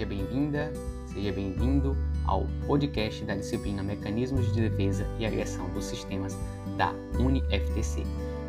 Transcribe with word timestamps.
Seja 0.00 0.08
bem-vinda, 0.08 0.72
seja 1.12 1.30
bem-vindo 1.30 1.94
ao 2.24 2.46
podcast 2.66 3.22
da 3.22 3.34
disciplina 3.34 3.82
Mecanismos 3.82 4.50
de 4.54 4.62
Defesa 4.66 5.06
e 5.18 5.26
Agressão 5.26 5.68
dos 5.74 5.84
Sistemas 5.84 6.38
da 6.78 6.94
UniFTC. 7.18 8.04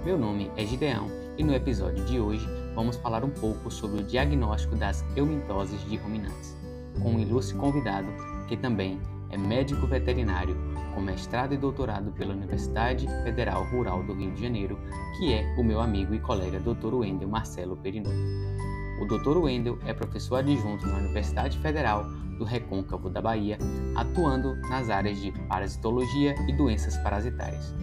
Meu 0.05 0.17
nome 0.17 0.49
é 0.55 0.65
Gideão 0.65 1.09
e 1.37 1.43
no 1.43 1.53
episódio 1.53 2.05
de 2.05 2.21
hoje 2.21 2.47
vamos 2.73 2.95
falar 2.95 3.25
um 3.25 3.29
pouco 3.29 3.69
sobre 3.69 3.99
o 3.99 4.03
diagnóstico 4.05 4.77
das 4.77 5.03
eumintoses 5.17 5.83
de 5.89 5.97
ruminantes, 5.97 6.55
com 7.03 7.15
um 7.15 7.19
ilustre 7.19 7.57
convidado 7.57 8.07
que 8.47 8.55
também 8.55 8.97
é 9.29 9.37
médico 9.37 9.85
veterinário 9.85 10.55
com 10.95 11.01
mestrado 11.01 11.53
e 11.53 11.57
doutorado 11.57 12.13
pela 12.13 12.33
Universidade 12.33 13.05
Federal 13.25 13.65
Rural 13.65 14.01
do 14.03 14.13
Rio 14.13 14.31
de 14.31 14.41
Janeiro, 14.41 14.79
que 15.17 15.33
é 15.33 15.53
o 15.57 15.65
meu 15.65 15.81
amigo 15.81 16.15
e 16.15 16.19
colega 16.19 16.61
Dr. 16.61 16.93
Wendel 16.93 17.27
Marcelo 17.27 17.75
Perinotto. 17.75 18.70
O 19.01 19.05
Dr. 19.05 19.35
Wendel 19.35 19.79
é 19.83 19.93
professor 19.93 20.35
adjunto 20.35 20.85
na 20.85 20.99
Universidade 20.99 21.57
Federal 21.57 22.05
do 22.37 22.43
Recôncavo 22.43 23.09
da 23.09 23.19
Bahia, 23.19 23.57
atuando 23.95 24.55
nas 24.69 24.91
áreas 24.91 25.19
de 25.19 25.31
parasitologia 25.47 26.35
e 26.47 26.53
doenças 26.53 26.99
parasitárias, 26.99 27.73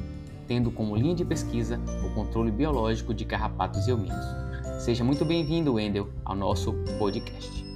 tendo 0.47 0.71
como 0.71 0.95
linha 0.95 1.17
de 1.17 1.25
pesquisa 1.25 1.81
o 2.07 2.15
controle 2.15 2.53
biológico 2.53 3.13
de 3.13 3.25
carrapatos 3.25 3.89
e 3.89 3.91
eumintos. 3.91 4.27
Seja 4.79 5.03
muito 5.03 5.25
bem-vindo, 5.25 5.75
Wendel, 5.75 6.09
ao 6.25 6.37
nosso 6.37 6.73
podcast. 7.01 7.68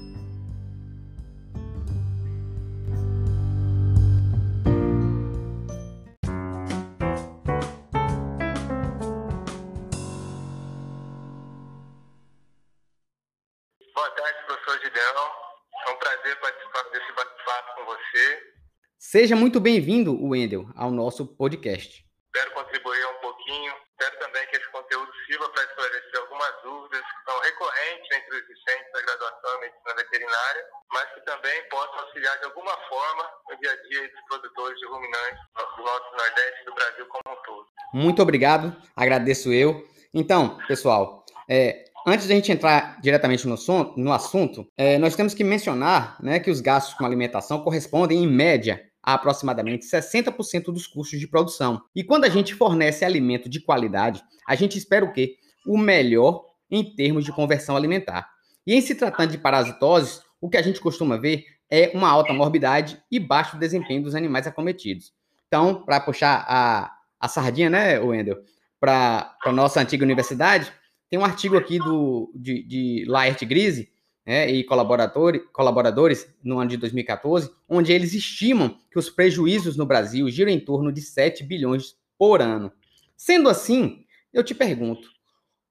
Seja 19.13 19.37
muito 19.37 19.61
bem-vindo, 19.61 20.17
Wendel, 20.25 20.65
ao 20.75 20.91
nosso 20.91 21.27
podcast. 21.37 22.03
Espero 22.33 22.51
contribuir 22.55 23.05
um 23.13 23.21
pouquinho. 23.21 23.71
Espero 23.93 24.19
também 24.25 24.41
que 24.49 24.57
esse 24.57 24.73
conteúdo 24.73 25.13
sirva 25.27 25.51
para 25.51 25.65
esclarecer 25.65 26.17
algumas 26.17 26.53
dúvidas 26.65 27.03
que 27.03 27.31
são 27.31 27.39
recorrentes 27.43 28.09
entre 28.09 28.37
os 28.41 28.45
discentes 28.49 28.91
da 28.91 29.03
graduação 29.03 29.53
em 29.53 29.61
medicina 29.69 29.95
veterinária, 29.97 30.65
mas 30.95 31.13
que 31.13 31.21
também 31.27 31.69
possam 31.69 31.99
auxiliar 32.01 32.39
de 32.39 32.45
alguma 32.47 32.73
forma 32.89 33.25
no 33.51 33.61
dia 33.61 33.73
a 33.73 33.89
dia 33.91 34.01
dos 34.01 34.23
produtores 34.31 34.79
de 34.81 34.87
ruminantes 34.87 35.41
do 35.77 35.83
nosso 35.85 36.17
Nordeste 36.17 36.63
e 36.63 36.65
do 36.65 36.75
Brasil 36.75 37.07
como 37.09 37.37
um 37.37 37.43
todo. 37.43 37.67
Muito 37.93 38.23
obrigado, 38.23 38.75
agradeço 38.97 39.53
eu. 39.53 39.87
Então, 40.15 40.57
pessoal, 40.67 41.27
é, 41.47 41.85
Antes 42.05 42.27
de 42.27 42.33
a 42.33 42.37
gente 42.37 42.51
entrar 42.51 43.01
diretamente 43.01 43.47
no, 43.47 43.57
som, 43.57 43.95
no 43.97 44.13
assunto, 44.13 44.67
é, 44.77 44.99
nós 44.99 45.15
temos 45.15 45.35
que 45.35 45.45
mencionar 45.45 46.21
né, 46.21 46.41
que 46.41 46.51
os 46.51 46.61
gastos 46.61 46.95
com 46.95 47.07
alimentação 47.07 47.63
correspondem, 47.63 48.25
em 48.25 48.27
média, 48.27 48.91
a 49.03 49.15
aproximadamente 49.15 49.85
60% 49.87 50.67
dos 50.67 50.87
custos 50.87 51.19
de 51.19 51.27
produção. 51.27 51.83
E 51.95 52.05
quando 52.05 52.25
a 52.25 52.29
gente 52.29 52.55
fornece 52.55 53.05
alimento 53.05 53.49
de 53.49 53.61
qualidade, 53.61 54.23
a 54.47 54.55
gente 54.55 54.79
espera 54.79 55.05
o 55.05 55.13
quê? 55.13 55.37
O 55.67 55.77
melhor 55.77 56.45
em 56.71 56.95
termos 56.95 57.25
de 57.25 57.33
conversão 57.33 57.77
alimentar. 57.77 58.29
E 58.67 58.75
em 58.75 58.81
se 58.81 58.95
tratando 58.95 59.31
de 59.31 59.39
parasitoses, 59.39 60.23
o 60.41 60.49
que 60.49 60.57
a 60.57 60.63
gente 60.63 60.81
costuma 60.81 61.17
ver 61.17 61.45
é 61.71 61.91
uma 61.95 62.09
alta 62.09 62.33
morbidade 62.33 63.03
e 63.11 63.19
baixo 63.19 63.59
desempenho 63.59 64.03
dos 64.03 64.15
animais 64.15 64.47
acometidos. 64.47 65.13
Então, 65.47 65.83
para 65.85 66.01
puxar 66.01 66.45
a, 66.49 66.93
a 67.21 67.29
sardinha, 67.29 67.69
né, 67.69 67.99
Wendel, 67.99 68.39
para 68.81 69.37
a 69.45 69.53
nossa 69.53 69.81
antiga 69.81 70.05
universidade, 70.05 70.73
tem 71.09 71.19
um 71.19 71.25
artigo 71.25 71.57
aqui 71.57 71.79
do, 71.79 72.33
de, 72.35 72.63
de 72.63 73.05
Laert 73.07 73.45
Grise, 73.45 73.91
né, 74.25 74.51
e 74.51 74.65
colaboradores, 74.65 75.43
colaboradores 75.53 76.35
no 76.43 76.59
ano 76.59 76.71
de 76.71 76.77
2014, 76.77 77.51
onde 77.69 77.93
eles 77.93 78.15
estimam 78.15 78.79
que 78.91 78.99
os 78.99 79.11
prejuízos 79.11 79.77
no 79.77 79.87
Brasil 79.87 80.29
giram 80.31 80.51
em 80.51 80.61
torno 80.61 80.93
de 80.93 81.01
7 81.01 81.45
bilhões 81.45 81.97
por 82.17 82.41
ano. 82.41 82.73
Sendo 83.17 83.49
assim, 83.49 84.05
eu 84.33 84.45
te 84.45 84.55
pergunto, 84.55 85.09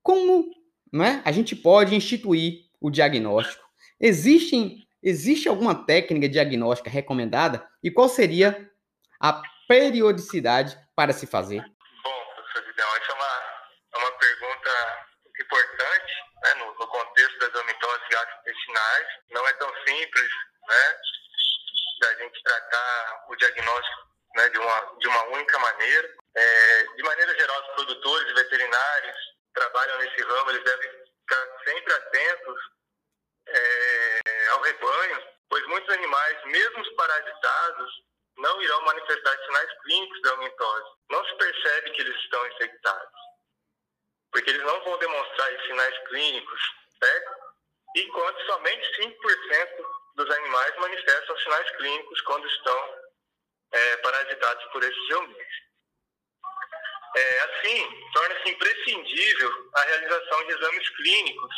como 0.04 0.52
né, 0.92 1.22
a 1.24 1.32
gente 1.32 1.56
pode 1.56 1.96
instituir 1.96 2.66
o 2.80 2.90
diagnóstico? 2.90 3.64
Existem, 4.00 4.86
existe 5.02 5.48
alguma 5.48 5.76
técnica 5.76 6.28
diagnóstica 6.28 6.90
recomendada 6.90 7.66
e 7.84 7.90
qual 7.90 8.10
seria 8.10 8.70
a 9.20 9.42
periodicidade 9.68 10.78
para 10.96 11.14
se 11.14 11.26
fazer? 11.26 11.64
Não 19.32 19.48
é 19.48 19.54
tão 19.54 19.74
simples, 19.88 20.30
né, 20.68 20.98
da 22.02 22.14
gente 22.16 22.44
tratar 22.44 23.26
o 23.30 23.36
diagnóstico 23.36 24.08
né, 24.36 24.50
de, 24.50 24.58
uma, 24.58 24.96
de 25.00 25.08
uma 25.08 25.24
única 25.26 25.60
maneira. 25.60 26.16
É, 26.36 26.84
de 26.96 27.04
maneira 27.04 27.34
geral, 27.38 27.62
os 27.62 27.76
produtores 27.76 28.34
veterinários 28.34 29.18
trabalham 29.54 29.98
nesse 30.00 30.22
ramo, 30.22 30.52
eles 30.52 30.64
devem 30.64 30.90
ficar 30.90 31.64
sempre 31.66 31.94
atentos 31.94 32.60
é, 33.48 34.48
ao 34.52 34.62
rebanho, 34.62 35.24
pois 35.50 35.66
muitos 35.68 35.94
animais, 35.94 36.46
mesmo 36.46 36.82
os 36.82 36.90
parasitados, 36.96 38.04
não 38.38 38.62
irão 38.62 38.82
manifestar 38.82 39.38
sinais 39.46 39.82
clínicos 39.84 40.22
da 40.22 40.32
aumentose. 40.32 40.92
Não 41.10 41.26
se 41.26 41.36
percebe 41.36 41.92
que 41.92 42.02
eles 42.02 42.16
estão 42.16 42.48
infectados, 42.48 43.20
porque 44.32 44.50
eles 44.50 44.64
não 44.64 44.84
vão 44.84 44.98
demonstrar 44.98 45.62
sinais 45.68 45.98
clínicos, 46.08 46.62
certo? 47.02 47.52
enquanto 47.96 48.46
somente 48.46 49.02
5% 49.02 49.86
dos 50.16 50.30
animais 50.30 50.76
manifestam 50.78 51.38
sinais 51.38 51.70
clínicos 51.72 52.22
quando 52.22 52.48
estão 52.48 53.00
é, 53.72 53.98
parasitados 53.98 54.64
por 54.72 54.84
esses 54.84 55.08
geomites. 55.08 55.72
É, 57.16 57.40
assim, 57.42 58.12
torna-se 58.14 58.50
imprescindível 58.50 59.70
a 59.76 59.82
realização 59.82 60.46
de 60.46 60.54
exames 60.54 60.90
clínicos, 60.90 61.56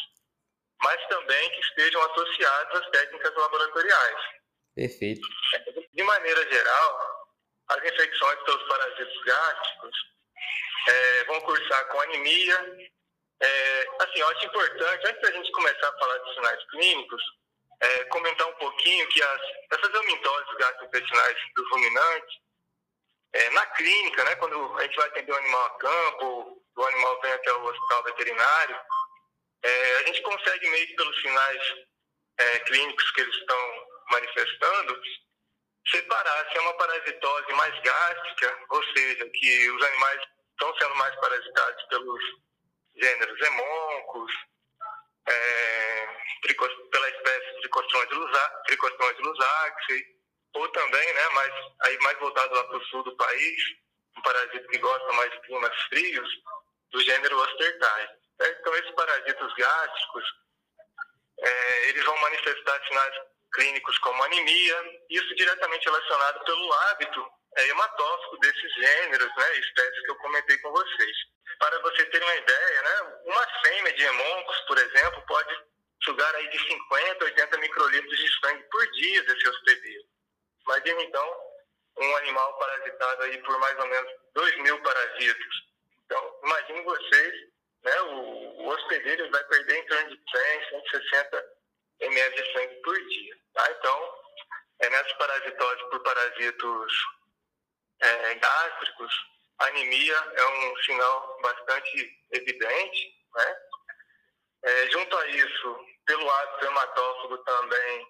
mas 0.82 1.08
também 1.08 1.50
que 1.52 1.60
estejam 1.60 2.02
associados 2.34 2.82
às 2.82 2.90
técnicas 2.90 3.36
laboratoriais. 3.36 4.20
Perfeito. 4.76 5.28
De 5.94 6.04
maneira 6.04 6.52
geral, 6.52 7.30
as 7.70 7.84
infecções 7.84 8.40
pelos 8.44 8.68
parasitos 8.68 9.24
gástricos 9.24 9.96
é, 10.88 11.24
vão 11.26 11.42
cursar 11.42 11.88
com 11.90 12.02
anemia, 12.02 12.90
é, 13.40 13.88
assim, 14.00 14.20
eu 14.20 14.28
acho 14.30 14.46
importante, 14.46 15.08
antes 15.08 15.22
da 15.22 15.32
gente 15.32 15.52
começar 15.52 15.90
a 15.90 16.00
falar 16.00 16.18
de 16.18 16.34
sinais 16.34 16.70
clínicos, 16.72 17.24
é, 17.82 18.04
comentar 18.06 18.48
um 18.48 18.54
pouquinho 18.54 19.08
que 19.10 19.22
as, 19.22 19.42
essas 19.72 19.94
amintoses 19.96 20.58
gastrointestinais 20.58 21.38
dos 21.56 21.70
ruminantes, 21.70 22.38
é, 23.34 23.50
na 23.50 23.66
clínica, 23.68 24.24
né, 24.24 24.36
quando 24.36 24.78
a 24.78 24.84
gente 24.84 24.96
vai 24.96 25.08
atender 25.08 25.32
o 25.32 25.36
um 25.36 25.40
animal 25.40 25.66
a 25.66 25.78
campo, 25.78 26.64
o 26.76 26.86
animal 26.86 27.22
vem 27.22 27.32
até 27.34 27.52
o 27.52 27.66
hospital 27.66 28.04
veterinário, 28.04 28.80
é, 29.64 29.98
a 29.98 30.04
gente 30.04 30.22
consegue 30.22 30.70
meio 30.70 30.96
pelos 30.96 31.22
sinais 31.22 31.76
é, 32.38 32.60
clínicos 32.60 33.12
que 33.12 33.22
eles 33.22 33.36
estão 33.36 33.88
manifestando, 34.12 35.02
separar 35.88 36.50
se 36.52 36.58
é 36.58 36.62
uma 36.62 36.74
parasitose 36.74 37.54
mais 37.54 37.80
gástrica, 37.82 38.66
ou 38.70 38.84
seja, 38.96 39.30
que 39.30 39.72
os 39.72 39.84
animais 39.84 40.22
estão 40.52 40.76
sendo 40.78 40.96
mais 40.96 41.16
parasitados 41.16 41.84
pelos 41.86 42.24
gêneros 42.96 43.42
hemoncos, 43.42 44.32
é, 45.28 46.08
pela 46.92 47.10
espécie 47.10 47.62
Tricostrons 47.62 49.20
lusaxi, 49.20 50.06
ou 50.54 50.68
também, 50.70 51.14
né, 51.14 51.30
mais, 51.30 51.54
aí 51.82 51.98
mais 52.00 52.20
voltado 52.20 52.54
lá 52.54 52.64
para 52.66 52.78
o 52.78 52.86
sul 52.86 53.04
do 53.04 53.16
país, 53.16 53.62
um 54.18 54.22
parasito 54.22 54.68
que 54.68 54.78
gosta 54.78 55.12
mais 55.14 55.32
de 55.32 55.42
climas 55.42 55.82
frios, 55.84 56.30
do 56.92 57.02
gênero 57.02 57.38
Ostertai. 57.40 58.10
É, 58.42 58.50
então, 58.60 58.76
esses 58.76 58.92
parasitos 58.92 59.54
gástricos, 59.56 60.24
é, 61.44 61.90
eles 61.90 62.04
vão 62.06 62.18
manifestar 62.18 62.88
sinais 62.88 63.16
clínicos 63.54 63.98
como 64.00 64.24
anemia, 64.24 65.02
isso 65.10 65.36
diretamente 65.36 65.86
relacionado 65.86 66.44
pelo 66.46 66.74
hábito 66.74 67.28
é, 67.58 67.68
desses 68.42 68.74
gêneros, 68.76 69.36
né, 69.36 69.58
espécies 69.60 70.06
que 70.06 70.12
eu 70.12 70.16
comentei 70.18 70.58
com 70.60 70.72
vocês. 70.72 71.18
Para 71.60 71.80
você 71.80 72.06
ter 72.08 72.22
uma 72.22 72.36
ideia, 72.36 72.82
né, 72.82 73.22
uma 73.26 73.48
fêmea 73.64 73.94
de 73.94 74.04
hemoncos, 74.04 74.60
por 74.68 74.78
exemplo, 74.78 75.24
pode 75.28 75.56
sugar 76.04 76.36
aí 76.36 76.50
de 76.50 76.60
50 76.60 77.24
a 77.24 77.26
80 77.26 77.58
microlitros 77.60 78.20
de 78.20 78.40
sangue 78.40 78.64
por 78.70 78.92
dia 78.92 79.24
desse 79.24 79.48
hospedeiro. 79.48 80.04
Imagina 80.66 81.04
então 81.04 81.54
um 81.98 82.16
animal 82.18 82.58
parasitado 82.58 83.24
aí 83.24 83.38
por 83.44 83.58
mais 83.60 83.78
ou 83.80 83.88
menos 83.88 84.12
2 84.34 84.58
mil 84.58 84.82
parasitos. 84.82 85.56
Então, 86.06 86.40
imagine 86.44 86.82
vocês, 86.82 87.34
né, 87.84 88.02
o, 88.02 88.64
o 88.64 88.68
hospedeiro 88.70 89.30
vai 89.32 89.44
perder 89.46 89.78
em 89.78 89.88
torno 89.88 90.10
de 90.10 90.32
100, 90.32 90.70
160 90.70 91.46
ml 92.02 92.36
de 92.36 92.54
sangue 92.54 92.76
por 92.82 93.08
dia. 93.08 93.38
Tá? 93.54 93.72
Então, 93.72 94.24
é 94.80 94.90
nessas 94.90 95.14
parasitoses 95.14 95.84
por 95.90 96.00
parasitos 96.04 96.94
é, 98.02 98.36
gástricos, 98.36 99.14
anemia 99.60 100.16
é 100.36 100.46
um 100.46 100.78
sinal 100.78 101.40
bastante 101.42 102.20
evidente, 102.32 103.16
né? 103.36 103.58
É, 104.64 104.90
junto 104.92 105.18
a 105.18 105.28
isso, 105.28 105.86
pelo 106.06 106.30
hábito 106.30 106.66
hematófago 106.66 107.38
também, 107.40 108.08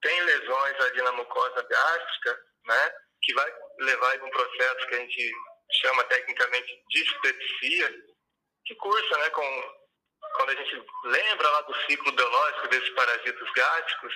tem 0.00 0.20
lesões 0.22 0.80
ali 0.80 1.02
na 1.02 1.12
mucosa 1.12 1.62
gástrica, 1.62 2.42
né, 2.64 2.94
que 3.22 3.34
vai 3.34 3.54
levar 3.78 4.18
a 4.18 4.24
um 4.24 4.30
processo 4.30 4.86
que 4.88 4.94
a 4.94 4.98
gente 4.98 5.32
chama 5.80 6.04
tecnicamente 6.04 6.82
de 6.88 7.02
dispepsia, 7.04 7.94
que 8.64 8.74
cursa, 8.76 9.18
né, 9.18 9.30
com 9.30 9.82
quando 10.34 10.50
a 10.50 10.54
gente 10.54 10.86
lembra 11.04 11.50
lá 11.50 11.60
do 11.62 11.74
ciclo 11.86 12.12
biológico 12.12 12.68
desses 12.68 12.88
parasitas 12.90 13.50
gástricos, 13.52 14.14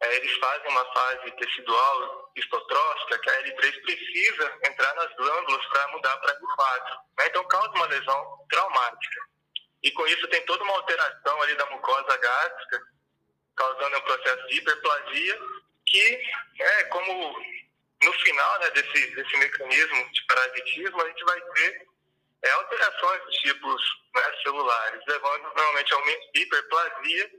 é, 0.00 0.16
eles 0.16 0.36
fazem 0.38 0.68
uma 0.68 0.84
fase 0.92 1.30
tecidual 1.32 2.32
histotrófica 2.36 3.18
que 3.18 3.30
a 3.30 3.42
L3 3.42 3.82
precisa 3.82 4.58
entrar 4.64 4.94
nas 4.94 5.14
glândulas 5.16 5.64
para 5.66 5.88
mudar 5.88 6.16
para 6.18 6.38
L4. 6.38 7.00
Né? 7.18 7.26
Então 7.26 7.44
causa 7.44 7.70
uma 7.70 7.86
lesão 7.86 8.46
traumática. 8.50 9.20
E 9.82 9.90
com 9.92 10.06
isso 10.06 10.28
tem 10.28 10.44
toda 10.44 10.64
uma 10.64 10.74
alteração 10.74 11.42
ali 11.42 11.54
da 11.54 11.66
mucosa 11.66 12.16
gástrica, 12.16 12.82
causando 13.56 13.96
um 13.96 14.02
processo 14.02 14.46
de 14.48 14.56
hiperplasia, 14.56 15.40
que 15.86 16.22
é 16.60 16.84
como 16.84 17.36
no 18.02 18.12
final 18.14 18.58
né, 18.60 18.70
desse, 18.70 19.14
desse 19.14 19.36
mecanismo 19.36 20.12
de 20.12 20.26
parasitismo, 20.26 21.02
a 21.02 21.08
gente 21.08 21.24
vai 21.24 21.40
ter 21.40 21.86
é, 22.44 22.50
alterações 22.50 23.24
dos 23.24 23.36
tipos 23.36 23.82
né, 24.14 24.22
celulares, 24.42 25.02
levando 25.06 25.42
normalmente 25.42 25.94
a 25.94 25.98
uma 25.98 26.12
hiperplasia, 26.34 27.30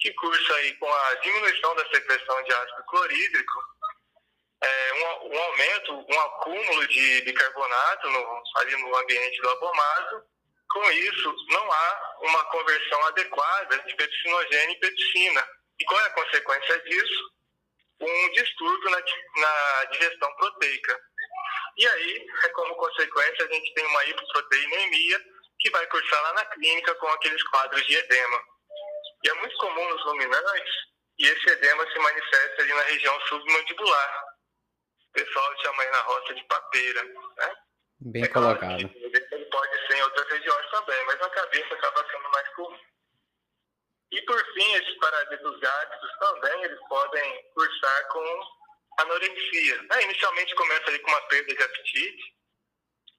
que 0.00 0.12
cursa 0.14 0.54
aí 0.54 0.74
com 0.76 0.92
a 0.92 1.14
diminuição 1.16 1.74
da 1.74 1.86
secreção 1.88 2.42
de 2.42 2.52
ácido 2.52 2.84
clorídrico, 2.84 3.62
é, 4.62 4.94
um, 4.94 5.34
um, 5.34 5.38
aumento, 5.38 5.92
um 5.92 6.20
acúmulo 6.20 6.86
de 6.88 7.20
bicarbonato 7.22 8.10
no, 8.10 8.42
ali 8.56 8.76
no 8.82 8.96
ambiente 8.96 9.40
do 9.42 9.50
abomaso. 9.50 10.22
Com 10.70 10.90
isso, 10.90 11.34
não 11.50 11.72
há 11.72 12.16
uma 12.22 12.44
conversão 12.46 13.06
adequada 13.06 13.78
de 13.78 13.94
pepsinogênio 13.94 14.76
e 14.76 14.80
pepsina. 14.80 15.48
E 15.78 15.84
qual 15.84 16.00
é 16.00 16.06
a 16.06 16.10
consequência 16.10 16.80
disso? 16.82 17.30
Um 18.00 18.32
distúrbio 18.32 18.90
na, 18.90 19.02
na 19.36 19.84
digestão 19.92 20.34
proteica. 20.36 21.00
E 21.76 21.86
aí, 21.86 22.26
é 22.44 22.48
como 22.50 22.74
consequência, 22.76 23.44
a 23.44 23.52
gente 23.52 23.74
tem 23.74 23.86
uma 23.86 24.04
hipoproteinemia 24.06 25.24
que 25.60 25.70
vai 25.70 25.86
cursar 25.88 26.22
lá 26.22 26.32
na 26.34 26.46
clínica 26.46 26.94
com 26.94 27.08
aqueles 27.08 27.42
quadros 27.48 27.84
de 27.86 27.96
edema. 27.96 28.42
E 29.24 29.28
é 29.28 29.34
muito 29.34 29.56
comum 29.58 29.88
nos 29.88 30.02
ruminantes 30.04 30.74
e 31.18 31.26
esse 31.26 31.50
edema 31.50 31.90
se 31.90 31.98
manifesta 31.98 32.62
ali 32.62 32.72
na 32.74 32.82
região 32.82 33.20
submandibular. 33.22 34.24
O 35.08 35.12
pessoal 35.12 35.56
chama 35.62 35.82
aí 35.82 35.90
na 35.90 36.02
roça 36.02 36.34
de 36.34 36.44
papeira. 36.44 37.02
Né? 37.04 37.56
Bem 38.00 38.24
é 38.24 38.28
colocado. 38.28 38.80
Ele 38.80 39.44
pode 39.46 39.86
ser 39.86 39.96
em 39.96 40.02
outras 40.02 40.28
regiões 40.28 40.70
também, 40.70 41.04
mas 41.06 41.18
na 41.18 41.30
cabeça 41.30 41.74
acaba 41.74 42.06
sendo 42.10 42.30
mais 42.30 42.48
comum. 42.54 42.80
E 44.12 44.22
por 44.22 44.44
fim, 44.54 44.74
esses 44.74 44.98
parasitos 44.98 45.58
gástricos 45.58 46.18
também 46.18 46.64
eles 46.64 46.80
podem 46.88 47.50
cursar 47.54 48.08
com 48.08 48.42
anorexia. 48.98 49.86
É, 49.92 50.02
inicialmente 50.02 50.54
começa 50.54 50.88
ali 50.88 50.98
com 51.00 51.10
uma 51.10 51.20
perda 51.22 51.54
de 51.54 51.62
apetite. 51.62 52.36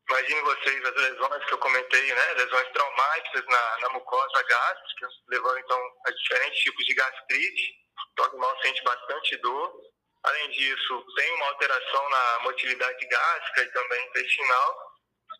Imaginem 0.09 0.43
vocês 0.43 0.85
as 0.85 0.95
lesões 0.95 1.45
que 1.45 1.53
eu 1.53 1.57
comentei, 1.57 2.13
né? 2.13 2.33
Lesões 2.33 2.69
traumáticas 2.71 3.45
na, 3.45 3.79
na 3.79 3.89
mucosa 3.89 4.43
gástrica, 4.43 5.09
levando 5.27 5.59
então 5.59 5.79
a 6.05 6.11
diferentes 6.11 6.59
tipos 6.61 6.85
de 6.85 6.93
gastrite. 6.93 7.75
Então, 8.13 8.25
o 8.25 8.29
animal 8.29 8.61
sente 8.61 8.81
bastante 8.83 9.37
dor. 9.37 9.81
Além 10.23 10.49
disso, 10.51 11.05
tem 11.15 11.33
uma 11.35 11.47
alteração 11.47 12.09
na 12.09 12.39
motilidade 12.39 13.05
gástrica 13.05 13.63
e 13.63 13.71
também 13.73 14.07
intestinal. 14.07 14.91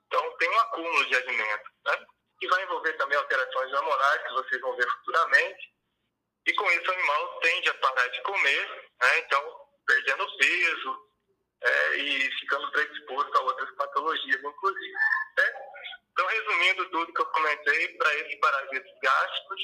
Então, 0.07 0.37
tem 0.37 0.49
um 0.49 0.59
acúmulo 0.59 1.05
de 1.05 1.15
alimento, 1.15 1.71
né? 1.85 2.05
Que 2.39 2.47
vai 2.47 2.63
envolver 2.63 2.93
também 2.93 3.17
alterações 3.17 3.73
hormonais, 3.73 4.23
que 4.23 4.33
vocês 4.33 4.61
vão 4.61 4.75
ver 4.75 4.87
futuramente. 4.89 5.73
E 6.45 6.53
com 6.53 6.71
isso, 6.71 6.89
o 6.89 6.93
animal 6.93 7.39
tende 7.39 7.69
a 7.69 7.73
parar 7.75 8.07
de 8.07 8.21
comer, 8.21 8.89
né? 9.01 9.19
Então, 9.19 9.56
perdendo 9.87 10.37
peso 10.37 11.07
é, 11.63 11.95
e 11.97 12.31
ficando 12.39 12.71
predisposto 12.71 13.37
a 13.37 13.41
outras 13.41 13.75
patologias, 13.75 14.43
inclusive. 14.43 14.93
Né? 15.37 15.53
Então, 16.11 16.27
resumindo 16.27 16.89
tudo 16.89 17.13
que 17.13 17.21
eu 17.21 17.25
comentei, 17.27 17.87
para 17.97 18.15
esses 18.15 18.39
parasitas 18.39 18.91
gástricos, 19.01 19.61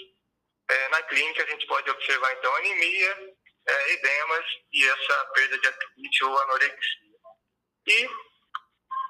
é, 0.70 0.90
na 0.90 1.02
clínica 1.04 1.44
a 1.44 1.48
gente 1.48 1.68
pode 1.68 1.90
observar, 1.90 2.34
então, 2.34 2.56
anemia, 2.56 3.34
é, 3.68 3.94
edemas 3.94 4.46
e 4.72 4.86
essa 4.86 5.26
perda 5.34 5.60
de 5.60 5.68
apetite 5.68 6.24
ou 6.24 6.40
anorexia. 6.40 7.14
E, 7.88 8.10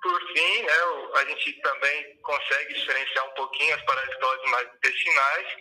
por 0.01 0.33
fim, 0.33 0.61
né, 0.63 0.73
a 1.15 1.25
gente 1.25 1.61
também 1.61 2.21
consegue 2.21 2.73
diferenciar 2.73 3.25
um 3.27 3.33
pouquinho 3.35 3.75
as 3.75 3.83
parasitoses 3.83 4.51
mais 4.51 4.73
intestinais, 4.73 5.57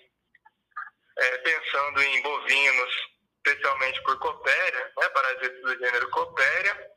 é, 1.19 1.39
pensando 1.39 2.03
em 2.03 2.23
bovinos 2.23 3.13
especialmente 3.45 4.01
por 4.03 4.19
copéria, 4.19 4.92
parasitas 5.23 5.63
do 5.63 5.79
gênero 5.79 6.11
copéria, 6.11 6.91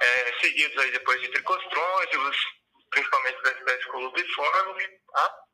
é, 0.00 0.40
seguidos 0.40 0.78
aí 0.78 0.90
depois 0.90 1.20
de 1.20 1.28
tricostrôngilos, 1.28 2.36
principalmente 2.90 3.42
da 3.42 3.52
espécie 3.52 3.86
colubriforme, 3.88 4.88
tá? 5.12 5.44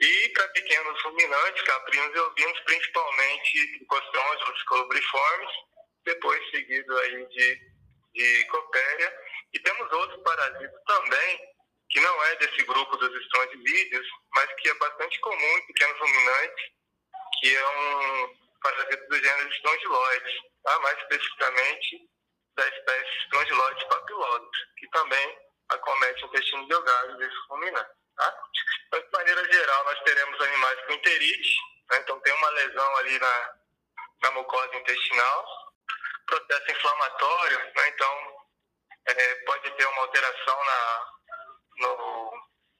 e 0.00 0.28
para 0.30 0.48
pequenos 0.48 1.02
ruminantes, 1.02 1.62
caprinos 1.62 2.14
e 2.14 2.18
ovinos, 2.18 2.60
principalmente 2.60 3.78
tricostrôngilos 3.78 4.62
colubriformes, 4.64 5.50
depois 6.04 6.50
seguido 6.50 6.98
aí 6.98 7.26
de, 7.26 7.60
de 8.14 8.44
copéria. 8.46 9.18
E 9.52 9.58
temos 9.60 9.92
outros 9.92 10.22
parasitas 10.22 10.82
também, 10.86 11.54
que 11.90 12.00
não 12.00 12.24
é 12.24 12.36
desse 12.36 12.64
grupo 12.64 12.96
dos 12.96 13.14
estrongivídeos, 13.22 14.06
mas 14.34 14.52
que 14.54 14.68
é 14.68 14.74
bastante 14.74 15.20
comum 15.20 15.58
em 15.58 15.66
pequenos 15.66 15.98
ruminantes, 16.00 16.64
que 17.40 17.56
é 17.56 17.68
um 17.68 18.44
parasitas 18.64 19.08
do 19.08 19.16
gênero 19.16 19.52
Strongyloides, 19.52 20.34
tá? 20.64 20.78
mais 20.80 20.98
especificamente 20.98 22.08
da 22.56 22.68
espécie 22.68 23.18
Strongyloides 23.24 23.84
papilosus, 23.84 24.66
que 24.78 24.88
também 24.88 25.38
acomete 25.68 26.24
o 26.24 26.28
intestino 26.28 26.68
delgado 26.68 27.16
desse 27.18 27.36
ruminante. 27.48 27.90
Tá? 28.16 28.42
Então, 28.86 29.00
de 29.00 29.10
maneira 29.12 29.52
geral, 29.52 29.84
nós 29.84 30.00
teremos 30.00 30.40
animais 30.40 30.80
com 30.86 30.92
enterite, 30.92 31.56
né? 31.90 31.98
então 31.98 32.20
tem 32.20 32.32
uma 32.32 32.50
lesão 32.50 32.96
ali 32.96 33.18
na, 33.18 33.54
na 34.22 34.30
mucosa 34.32 34.76
intestinal, 34.76 35.46
processo 36.26 36.70
inflamatório, 36.70 37.58
né? 37.58 37.88
então 37.88 38.44
é, 39.06 39.34
pode 39.46 39.70
ter 39.72 39.86
uma 39.86 40.02
alteração 40.02 40.64
na, 40.64 41.12
no, 41.78 42.32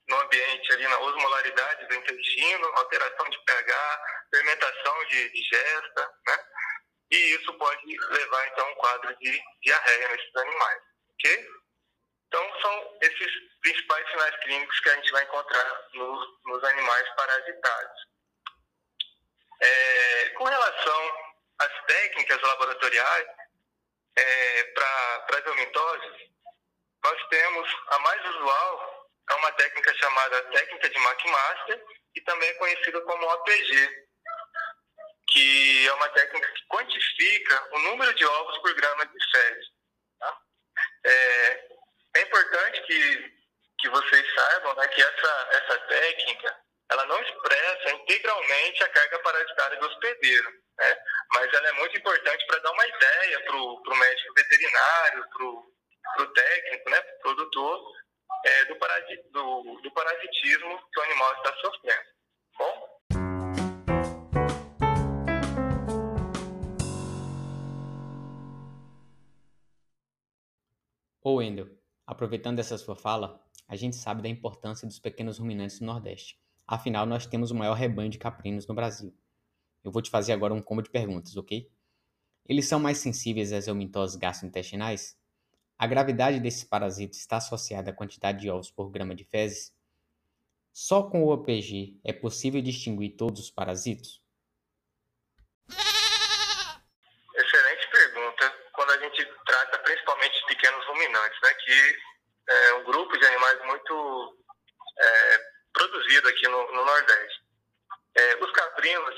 no 0.08 0.20
ambiente 0.20 0.72
ali 0.72 0.86
na 0.86 0.98
osmolaridade 1.00 1.86
do 1.88 1.94
intestino, 1.94 2.66
alteração 2.76 3.28
de 3.28 3.38
pH, 3.44 4.02
fermentação 4.30 5.04
de, 5.06 5.28
de 5.30 5.42
gesta, 5.42 6.14
né? 6.26 6.43
E 7.14 7.36
isso 7.36 7.54
pode 7.54 7.96
levar 8.10 8.48
então 8.48 8.66
a 8.66 8.70
um 8.70 8.74
quadro 8.74 9.16
de 9.18 9.40
diarreia 9.62 10.08
nesses 10.08 10.34
animais, 10.34 10.82
ok? 11.12 11.48
Então 12.26 12.60
são 12.60 12.98
esses 13.02 13.30
principais 13.60 14.10
sinais 14.10 14.36
clínicos 14.42 14.80
que 14.80 14.90
a 14.90 14.94
gente 14.96 15.12
vai 15.12 15.22
encontrar 15.22 15.88
no, 15.92 16.38
nos 16.46 16.64
animais 16.64 17.08
parasitados. 17.14 18.00
É, 19.60 20.28
com 20.30 20.42
relação 20.42 21.12
às 21.60 21.84
técnicas 21.86 22.42
laboratoriais 22.42 23.28
é, 24.16 24.64
para 24.74 25.38
as 25.38 25.46
omitoses, 25.46 26.30
nós 27.04 27.28
temos 27.28 27.76
a 27.90 27.98
mais 28.00 28.28
usual 28.30 29.08
é 29.30 29.34
uma 29.36 29.52
técnica 29.52 29.94
chamada 29.94 30.42
técnica 30.50 30.90
de 30.90 30.98
McMaster 30.98 31.86
e 32.16 32.20
também 32.22 32.48
é 32.48 32.54
conhecida 32.54 33.00
como 33.02 33.24
OPG, 33.24 34.03
que 35.34 35.88
é 35.88 35.92
uma 35.94 36.08
técnica 36.10 36.48
que 36.52 36.66
quantifica 36.68 37.68
o 37.72 37.78
número 37.80 38.14
de 38.14 38.24
ovos 38.24 38.56
por 38.58 38.72
grama 38.74 39.04
de 39.04 39.30
fezes. 39.32 39.66
Tá? 40.20 40.38
É, 41.04 41.68
é, 42.16 42.20
importante 42.22 42.80
que, 42.82 43.34
que 43.80 43.88
vocês 43.88 44.34
saibam 44.34 44.76
né, 44.76 44.86
que 44.88 45.02
essa, 45.02 45.48
essa 45.50 45.78
técnica 45.88 46.56
ela 46.88 47.04
não 47.06 47.20
expressa 47.20 47.90
integralmente 47.90 48.84
a 48.84 48.88
carga 48.90 49.18
parasitária 49.18 49.78
do 49.80 49.86
hospedeiro, 49.88 50.50
né? 50.78 50.98
mas 51.32 51.52
ela 51.52 51.68
é 51.68 51.72
muito 51.72 51.98
importante 51.98 52.46
para 52.46 52.60
dar 52.60 52.70
uma 52.70 52.86
ideia 52.86 53.40
para 53.40 53.56
o 53.56 53.96
médico 53.96 54.34
veterinário, 54.34 55.28
para 55.30 56.22
o 56.22 56.32
técnico, 56.32 56.90
né, 56.90 57.00
para 57.00 57.16
o 57.16 57.20
produtor, 57.20 57.92
é, 58.44 58.64
do, 58.66 58.78
do, 59.32 59.80
do 59.80 59.90
parasitismo 59.92 60.90
que 60.92 61.00
o 61.00 61.02
animal 61.02 61.34
está 61.34 61.56
sofrendo. 61.56 62.13
Ô 71.26 71.36
Wendel, 71.36 71.70
aproveitando 72.06 72.58
essa 72.58 72.76
sua 72.76 72.94
fala, 72.94 73.42
a 73.66 73.74
gente 73.76 73.96
sabe 73.96 74.20
da 74.20 74.28
importância 74.28 74.86
dos 74.86 74.98
pequenos 74.98 75.38
ruminantes 75.38 75.78
do 75.78 75.86
Nordeste. 75.86 76.38
Afinal, 76.66 77.06
nós 77.06 77.24
temos 77.24 77.50
o 77.50 77.54
maior 77.54 77.72
rebanho 77.72 78.10
de 78.10 78.18
caprinos 78.18 78.66
no 78.66 78.74
Brasil. 78.74 79.10
Eu 79.82 79.90
vou 79.90 80.02
te 80.02 80.10
fazer 80.10 80.34
agora 80.34 80.52
um 80.52 80.60
combo 80.60 80.82
de 80.82 80.90
perguntas, 80.90 81.34
ok? 81.34 81.72
Eles 82.46 82.68
são 82.68 82.78
mais 82.78 82.98
sensíveis 82.98 83.54
às 83.54 83.66
eumintoses 83.66 84.16
gastrointestinais? 84.16 85.16
A 85.78 85.86
gravidade 85.86 86.38
desse 86.40 86.66
parasita 86.66 87.16
está 87.16 87.38
associada 87.38 87.90
à 87.90 87.94
quantidade 87.94 88.42
de 88.42 88.50
ovos 88.50 88.70
por 88.70 88.90
grama 88.90 89.14
de 89.14 89.24
fezes? 89.24 89.74
Só 90.74 91.04
com 91.04 91.24
o 91.24 91.32
OPG 91.32 92.00
é 92.04 92.12
possível 92.12 92.60
distinguir 92.60 93.16
todos 93.16 93.40
os 93.40 93.50
parasitos? 93.50 94.22
De 101.64 101.98
é, 102.48 102.74
um 102.74 102.84
grupo 102.84 103.16
de 103.16 103.26
animais 103.26 103.64
muito 103.64 104.36
é, 104.98 105.38
produzido 105.72 106.28
aqui 106.28 106.46
no, 106.48 106.72
no 106.72 106.84
Nordeste. 106.84 107.42
É, 108.16 108.36
os 108.36 108.50
caprinos, 108.52 109.14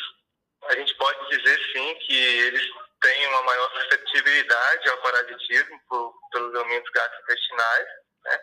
a 0.69 0.75
gente 0.75 0.95
pode 0.97 1.29
dizer 1.29 1.59
sim 1.73 1.95
que 2.07 2.17
eles 2.17 2.63
têm 3.01 3.27
uma 3.29 3.43
maior 3.43 3.71
suscetibilidade 3.73 4.89
ao 4.89 4.99
parasitismo 4.99 5.81
por, 5.89 6.15
pelos 6.33 6.55
elementos 6.55 6.91
gastrointestinais, 6.93 7.89
né? 8.25 8.39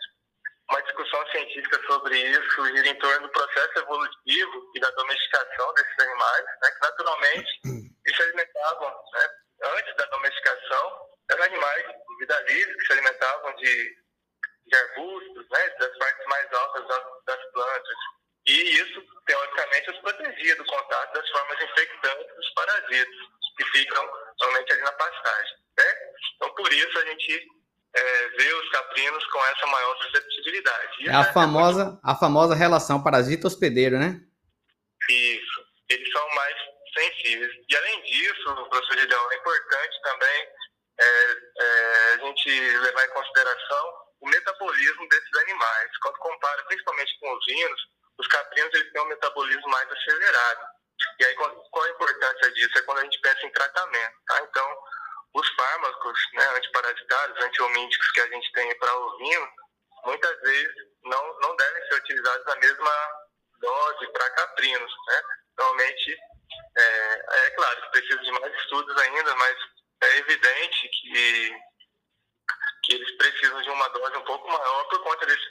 Uma 0.69 0.81
discussão 0.83 1.27
científica 1.31 1.81
sobre 1.87 2.17
isso 2.17 2.65
gira 2.67 2.87
em 2.87 2.99
torno 2.99 3.27
do 3.27 3.33
processo 3.33 3.79
evolutivo 3.79 4.71
e 4.75 4.79
da 4.79 4.89
domesticação 4.91 5.73
desses 5.73 5.99
animais, 5.99 6.45
né? 6.61 6.71
que 6.71 6.79
naturalmente 6.81 7.59
eles 8.05 8.17
se 8.17 8.23
alimentavam, 8.23 8.89
né? 9.13 9.29
antes 9.75 9.95
da 9.97 10.05
domesticação, 10.05 11.12
eram 11.33 11.43
animais 11.45 11.85
de 11.87 12.17
vida 12.19 12.39
livre 12.47 12.77
que 12.77 12.85
se 12.85 12.93
alimentavam 12.93 13.55
de, 13.55 13.97
de 14.67 14.75
arbustos, 14.75 15.49
né? 15.49 15.69
das 15.79 15.97
partes 15.97 16.25
mais 16.27 16.53
altas 16.53 16.87
das, 16.87 17.03
das 17.25 17.51
plantas. 17.51 17.97
E 18.45 18.51
isso, 18.51 19.01
teoricamente, 19.25 19.91
os 19.91 19.99
protegia 19.99 20.55
do 20.55 20.65
contato 20.65 21.13
das 21.13 21.29
formas 21.29 21.61
infectantes 21.61 22.35
dos 22.35 22.49
parasitas, 22.49 23.15
que 23.55 23.63
ficam 23.65 24.09
somente 24.41 24.73
ali 24.73 24.81
na 24.81 24.91
pastagem. 24.93 25.57
Né? 25.77 25.85
Então, 26.35 26.53
por 26.55 26.73
isso, 26.73 26.99
a 26.99 27.05
gente 27.05 27.47
é, 27.95 28.27
vê 28.29 28.53
os 28.53 28.69
caprinos 28.69 29.25
com 29.27 29.45
essa 29.45 29.67
maior 29.67 29.97
suscetibilidade. 29.97 31.09
é 31.09 31.15
a, 31.15 31.21
é 31.21 31.33
famosa, 31.33 31.99
a 32.03 32.15
famosa 32.15 32.55
relação 32.55 33.01
parasita-hospedeiro, 33.01 33.97
né? 33.97 34.19
Isso. 35.09 35.65
Eles 35.89 36.11
são 36.11 36.29
mais 36.35 36.55
sensíveis. 36.97 37.51
E, 37.69 37.77
além 37.77 38.01
disso, 38.03 38.67
professor 38.69 38.99
Gideão, 38.99 39.31
é 39.31 39.35
importante 39.35 40.01
também 40.01 40.47
é, 41.03 41.37
é, 41.59 42.13
a 42.13 42.17
gente 42.17 42.49
levar 42.49 43.05
em 43.05 43.09
consideração 43.09 43.93
o 44.21 44.27
metabolismo 44.27 45.09
desses 45.09 45.33
animais. 45.41 45.97
Quando 46.01 46.17
compara 46.17 46.63
principalmente 46.63 47.19
com 47.19 47.33
os 47.33 47.45
vinos, 47.45 47.81
os 48.17 48.27
caprinos 48.27 48.73
eles 48.73 48.91
têm 48.91 49.01
um 49.01 49.07
metabolismo 49.07 49.67
mais 49.69 49.91
acelerado. 49.91 50.67
E 51.19 51.25
aí, 51.25 51.35
qual 51.35 51.85
a 51.85 51.89
importância 51.89 52.51
disso? 52.53 52.77
É 52.77 52.81
quando 52.83 52.99
a 52.99 53.03
gente 53.03 53.19
pensa 53.19 53.45
em 53.45 53.51
tratamento. 53.51 54.15
Tá? 54.27 54.39
Então, 54.41 54.77
os 55.33 55.47
fármacos 55.55 56.19
né, 56.33 56.45
antiparasitários, 56.55 57.43
antihomínicos 57.43 58.11
que 58.11 58.21
a 58.21 58.27
gente 58.27 58.51
tem 58.53 58.79
para 58.79 58.95
ovino, 58.95 59.47
muitas 60.05 60.41
vezes 60.41 60.73
não, 61.03 61.39
não 61.39 61.55
devem 61.55 61.87
ser 61.87 61.95
utilizados 61.95 62.45
na 62.45 62.55
mesma 62.57 62.91
dose 63.59 64.07
para 64.13 64.29
caprinos. 64.31 64.93
Né? 65.07 65.21
Normalmente, 65.57 66.17
é, 66.77 67.25
é 67.45 67.49
claro 67.51 67.91
precisa 67.91 68.19
de 68.19 68.31
mais 68.31 68.53
estudos 68.55 68.97
ainda, 69.01 69.35
mas 69.35 69.57
é 70.03 70.17
evidente 70.19 70.89
que, 70.89 71.55
que 72.83 72.95
eles 72.95 73.11
precisam 73.17 73.61
de 73.61 73.69
uma 73.69 73.87
dose 73.89 74.17
um 74.17 74.25
pouco 74.25 74.47
maior 74.47 74.83
por 74.89 75.03
conta 75.03 75.25
desse 75.25 75.45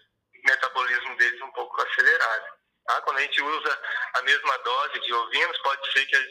metabolismo 0.45 1.17
deles 1.17 1.41
um 1.41 1.53
pouco 1.53 1.81
acelerado. 1.83 2.45
Tá? 2.87 3.01
Quando 3.03 3.19
a 3.19 3.23
gente 3.23 3.43
usa 3.43 3.81
a 4.15 4.23
mesma 4.23 4.59
dose 4.59 5.01
de 5.01 5.13
ovinos, 5.13 5.59
pode 5.59 5.93
ser 5.93 6.07
que 6.07 6.17
a, 6.17 6.23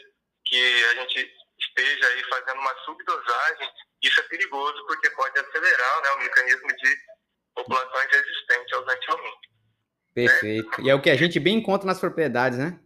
que 0.46 0.84
a 0.84 0.94
gente 0.94 1.34
esteja 1.58 2.06
aí 2.08 2.24
fazendo 2.24 2.60
uma 2.60 2.74
subdosagem. 2.84 3.70
Isso 4.02 4.20
é 4.20 4.24
perigoso 4.24 4.84
porque 4.86 5.10
pode 5.10 5.38
acelerar 5.38 6.02
né, 6.02 6.10
o 6.10 6.18
mecanismo 6.18 6.68
de 6.68 6.96
populações 7.54 8.10
resistentes 8.10 8.72
aos 8.72 8.88
antiomínicos. 8.88 9.52
Perfeito. 10.14 10.82
E 10.82 10.90
é 10.90 10.94
o 10.94 11.00
que 11.00 11.10
a 11.10 11.16
gente 11.16 11.38
bem 11.40 11.56
encontra 11.56 11.86
nas 11.86 12.00
propriedades, 12.00 12.58
né? 12.58 12.78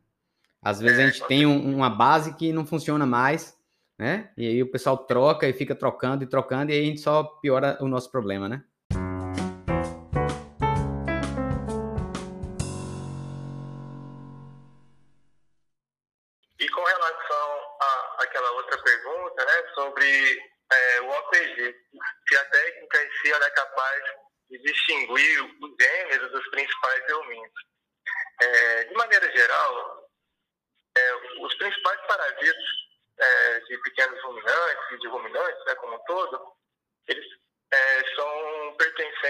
Às 0.62 0.80
vezes 0.80 0.98
é, 0.98 1.02
a 1.02 1.06
gente 1.06 1.26
tem 1.26 1.46
um, 1.46 1.74
uma 1.76 1.90
base 1.90 2.34
que 2.36 2.52
não 2.52 2.66
funciona 2.66 3.06
mais, 3.06 3.55
né? 3.98 4.30
E 4.36 4.46
aí 4.46 4.62
o 4.62 4.70
pessoal 4.70 4.96
troca 4.98 5.48
e 5.48 5.52
fica 5.52 5.74
trocando 5.74 6.24
e 6.24 6.26
trocando, 6.26 6.70
e 6.72 6.74
aí 6.74 6.82
a 6.82 6.84
gente 6.86 7.00
só 7.00 7.22
piora 7.24 7.78
o 7.80 7.88
nosso 7.88 8.10
problema, 8.10 8.48
né? 8.48 8.64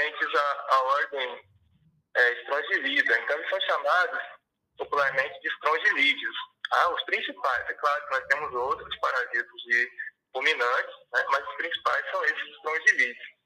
Pertencentes 0.07 0.35
à, 0.35 0.75
à 0.75 0.83
ordem 0.83 1.45
é, 2.17 2.33
estrongilida. 2.41 3.19
Então, 3.19 3.37
eles 3.39 3.51
são 3.51 3.61
chamados 3.63 4.23
popularmente 4.79 5.41
de 5.41 5.49
estrongilídeos. 5.49 6.37
Ah, 6.71 6.89
os 6.91 7.03
principais, 7.05 7.69
é 7.69 7.75
claro 7.75 8.07
que 8.07 8.15
nós 8.15 8.27
temos 8.27 8.55
outros 8.55 8.99
parasitas 8.99 9.63
de 9.67 9.91
ruminantes, 10.35 10.95
né, 11.13 11.25
mas 11.31 11.49
os 11.49 11.55
principais 11.57 12.11
são 12.11 12.25
esses 12.25 12.49
estrongilídeos. 12.57 13.37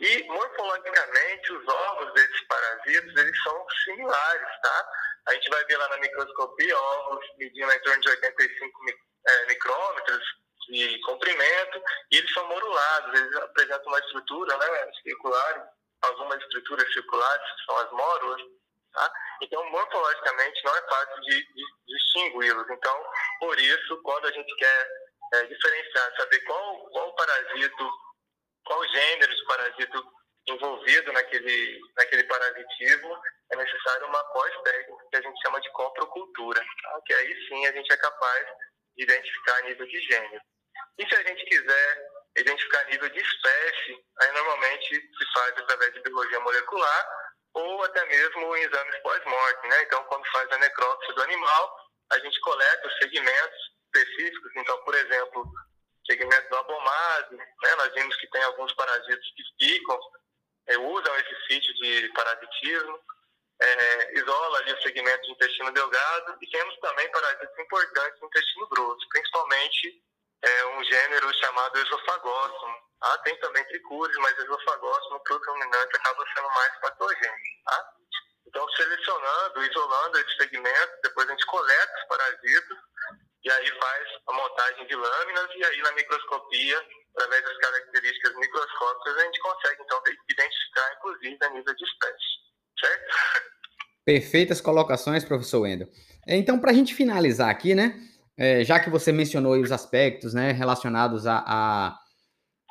E 0.00 0.24
morfologicamente 0.24 1.52
os 1.52 1.68
ovos 1.68 2.14
desses 2.14 2.40
parasitas 2.46 3.16
eles 3.16 3.42
são 3.42 3.66
similares, 3.84 4.60
tá? 4.62 4.88
A 5.26 5.34
gente 5.34 5.50
vai 5.50 5.64
ver 5.64 5.76
lá 5.76 5.88
na 5.88 5.98
microscopia 5.98 6.78
ovos 6.78 7.26
medindo 7.36 7.70
em 7.70 7.82
torno 7.82 8.00
de 8.00 8.08
85 8.08 8.80
é, 9.26 9.46
micrômetros 9.46 10.24
de 10.68 11.00
comprimento 11.00 11.82
e 12.12 12.18
eles 12.18 12.32
são 12.32 12.46
morulados, 12.46 13.20
eles 13.20 13.36
apresentam 13.36 13.86
uma 13.86 13.98
estrutura 13.98 14.56
né, 14.56 14.92
circular, 15.02 15.70
algumas 16.02 16.40
estruturas 16.42 16.92
circulares, 16.92 17.52
que 17.56 17.64
são 17.64 17.76
as 17.78 17.90
mórulas, 17.92 18.42
tá? 18.92 19.12
Então, 19.42 19.70
morfologicamente 19.70 20.64
não 20.64 20.76
é 20.76 20.82
fácil 20.82 21.20
de, 21.22 21.54
de, 21.54 21.64
distingui-los. 21.86 22.70
Então, 22.70 23.06
por 23.40 23.58
isso, 23.58 24.02
quando 24.02 24.26
a 24.26 24.32
gente 24.32 24.54
quer 24.56 24.88
é, 25.34 25.42
diferenciar, 25.44 26.16
saber 26.16 26.40
qual, 26.40 26.90
qual 26.90 27.14
parasito 27.14 27.90
qual 28.68 28.86
gênero 28.88 29.34
de 29.34 29.44
parasito 29.46 30.12
envolvido 30.46 31.12
naquele, 31.12 31.80
naquele 31.96 32.24
parasitismo, 32.24 33.18
é 33.50 33.56
necessário 33.56 34.06
uma 34.06 34.22
pós-técnica 34.24 35.04
que 35.10 35.16
a 35.16 35.22
gente 35.22 35.40
chama 35.42 35.60
de 35.60 35.70
coprocultura, 35.72 36.60
tá? 36.60 37.00
que 37.06 37.14
aí 37.14 37.48
sim 37.48 37.66
a 37.66 37.72
gente 37.72 37.92
é 37.92 37.96
capaz 37.96 38.46
de 38.96 39.04
identificar 39.04 39.62
nível 39.62 39.86
de 39.86 40.00
gênero. 40.02 40.42
E 40.98 41.08
se 41.08 41.14
a 41.14 41.22
gente 41.22 41.44
quiser 41.46 42.07
identificar 42.40 42.84
nível 42.86 43.08
de 43.08 43.18
espécie, 43.20 44.04
aí 44.20 44.32
normalmente 44.32 44.88
se 44.88 45.32
faz 45.32 45.58
através 45.58 45.94
de 45.94 46.00
biologia 46.00 46.40
molecular 46.40 47.08
ou 47.54 47.82
até 47.84 48.04
mesmo 48.06 48.56
em 48.56 48.62
exames 48.62 48.98
pós-morte. 49.02 49.68
Né? 49.68 49.82
Então, 49.82 50.04
quando 50.04 50.26
faz 50.30 50.50
a 50.52 50.58
necrópsia 50.58 51.14
do 51.14 51.22
animal, 51.22 51.76
a 52.10 52.18
gente 52.18 52.40
coleta 52.40 52.86
os 52.86 52.98
segmentos 52.98 53.58
específicos. 53.86 54.52
Então, 54.56 54.78
por 54.84 54.94
exemplo, 54.94 55.50
segmento 56.06 56.48
do 56.48 56.56
abomado, 56.56 57.36
né? 57.36 57.74
nós 57.76 57.92
vimos 57.94 58.16
que 58.16 58.30
tem 58.30 58.42
alguns 58.42 58.72
parasitas 58.74 59.24
que 59.36 59.66
ficam, 59.66 59.98
é, 60.68 60.78
usam 60.78 61.16
esse 61.16 61.36
sítio 61.48 61.74
de 61.74 62.08
parasitismo, 62.14 63.00
é, 63.60 64.18
isola 64.18 64.58
ali 64.58 64.72
o 64.72 64.82
segmento 64.82 65.22
de 65.22 65.32
intestino 65.32 65.72
delgado 65.72 66.38
e 66.40 66.50
temos 66.50 66.78
também 66.78 67.10
parasitas 67.10 67.58
importantes 67.58 68.20
no 68.20 68.28
intestino 68.28 68.68
grosso, 68.68 69.08
principalmente 69.08 70.02
é, 70.42 70.66
um 70.66 70.84
gênero 70.84 71.32
chamado 71.34 71.78
esofagóstomo. 71.78 72.74
Ah, 73.00 73.18
tem 73.18 73.38
também 73.40 73.64
tricúrios, 73.64 74.16
mas 74.18 74.38
esofagóstomo 74.38 75.20
para 75.20 75.36
o 75.36 75.44
ruminante 75.46 75.96
acaba 75.96 76.24
sendo 76.34 76.48
mais 76.48 76.80
patogênico. 76.80 77.64
Tá? 77.64 77.92
Então, 78.46 78.68
selecionando, 78.70 79.62
isolando 79.64 80.18
esse 80.18 80.36
segmento, 80.36 80.92
depois 81.02 81.28
a 81.28 81.32
gente 81.32 81.46
coleta 81.46 81.92
os 82.00 82.08
parasitas 82.08 82.78
e 83.44 83.50
aí 83.50 83.68
faz 83.78 84.08
a 84.26 84.32
montagem 84.32 84.86
de 84.86 84.94
lâminas 84.96 85.48
e 85.54 85.64
aí 85.64 85.82
na 85.82 85.92
microscopia, 85.92 86.86
através 87.14 87.44
das 87.44 87.56
características 87.58 88.34
microscópicas, 88.36 89.16
a 89.16 89.24
gente 89.24 89.40
consegue 89.40 89.82
então 89.82 90.02
identificar, 90.28 90.92
inclusive, 90.96 91.38
a 91.42 91.48
nível 91.50 91.74
de 91.74 91.84
espécie, 91.84 92.24
certo? 92.80 93.14
Perfeitas 94.04 94.60
colocações, 94.60 95.24
professor 95.24 95.60
Wendel. 95.60 95.88
Então, 96.26 96.58
para 96.58 96.70
a 96.70 96.74
gente 96.74 96.94
finalizar 96.94 97.50
aqui, 97.50 97.74
né, 97.74 97.94
é, 98.38 98.62
já 98.62 98.78
que 98.78 98.88
você 98.88 99.10
mencionou 99.10 99.60
os 99.60 99.72
aspectos 99.72 100.32
né, 100.32 100.52
relacionados 100.52 101.26
à 101.26 101.42
a, 101.44 101.98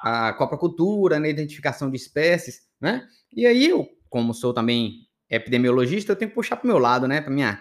a, 0.02 0.30
a 0.30 1.10
na 1.10 1.20
né, 1.20 1.30
identificação 1.30 1.92
de 1.92 1.98
espécies, 1.98 2.62
né, 2.80 3.06
e 3.36 3.46
aí 3.46 3.68
eu, 3.68 3.86
como 4.10 4.34
sou 4.34 4.54
também 4.54 5.02
epidemiologista, 5.30 6.14
eu 6.14 6.16
tenho 6.16 6.30
que 6.32 6.36
puxar 6.36 6.56
para 6.56 6.64
o 6.64 6.68
meu 6.68 6.80
lado, 6.80 7.06
né, 7.06 7.20
para 7.20 7.34
minha, 7.34 7.60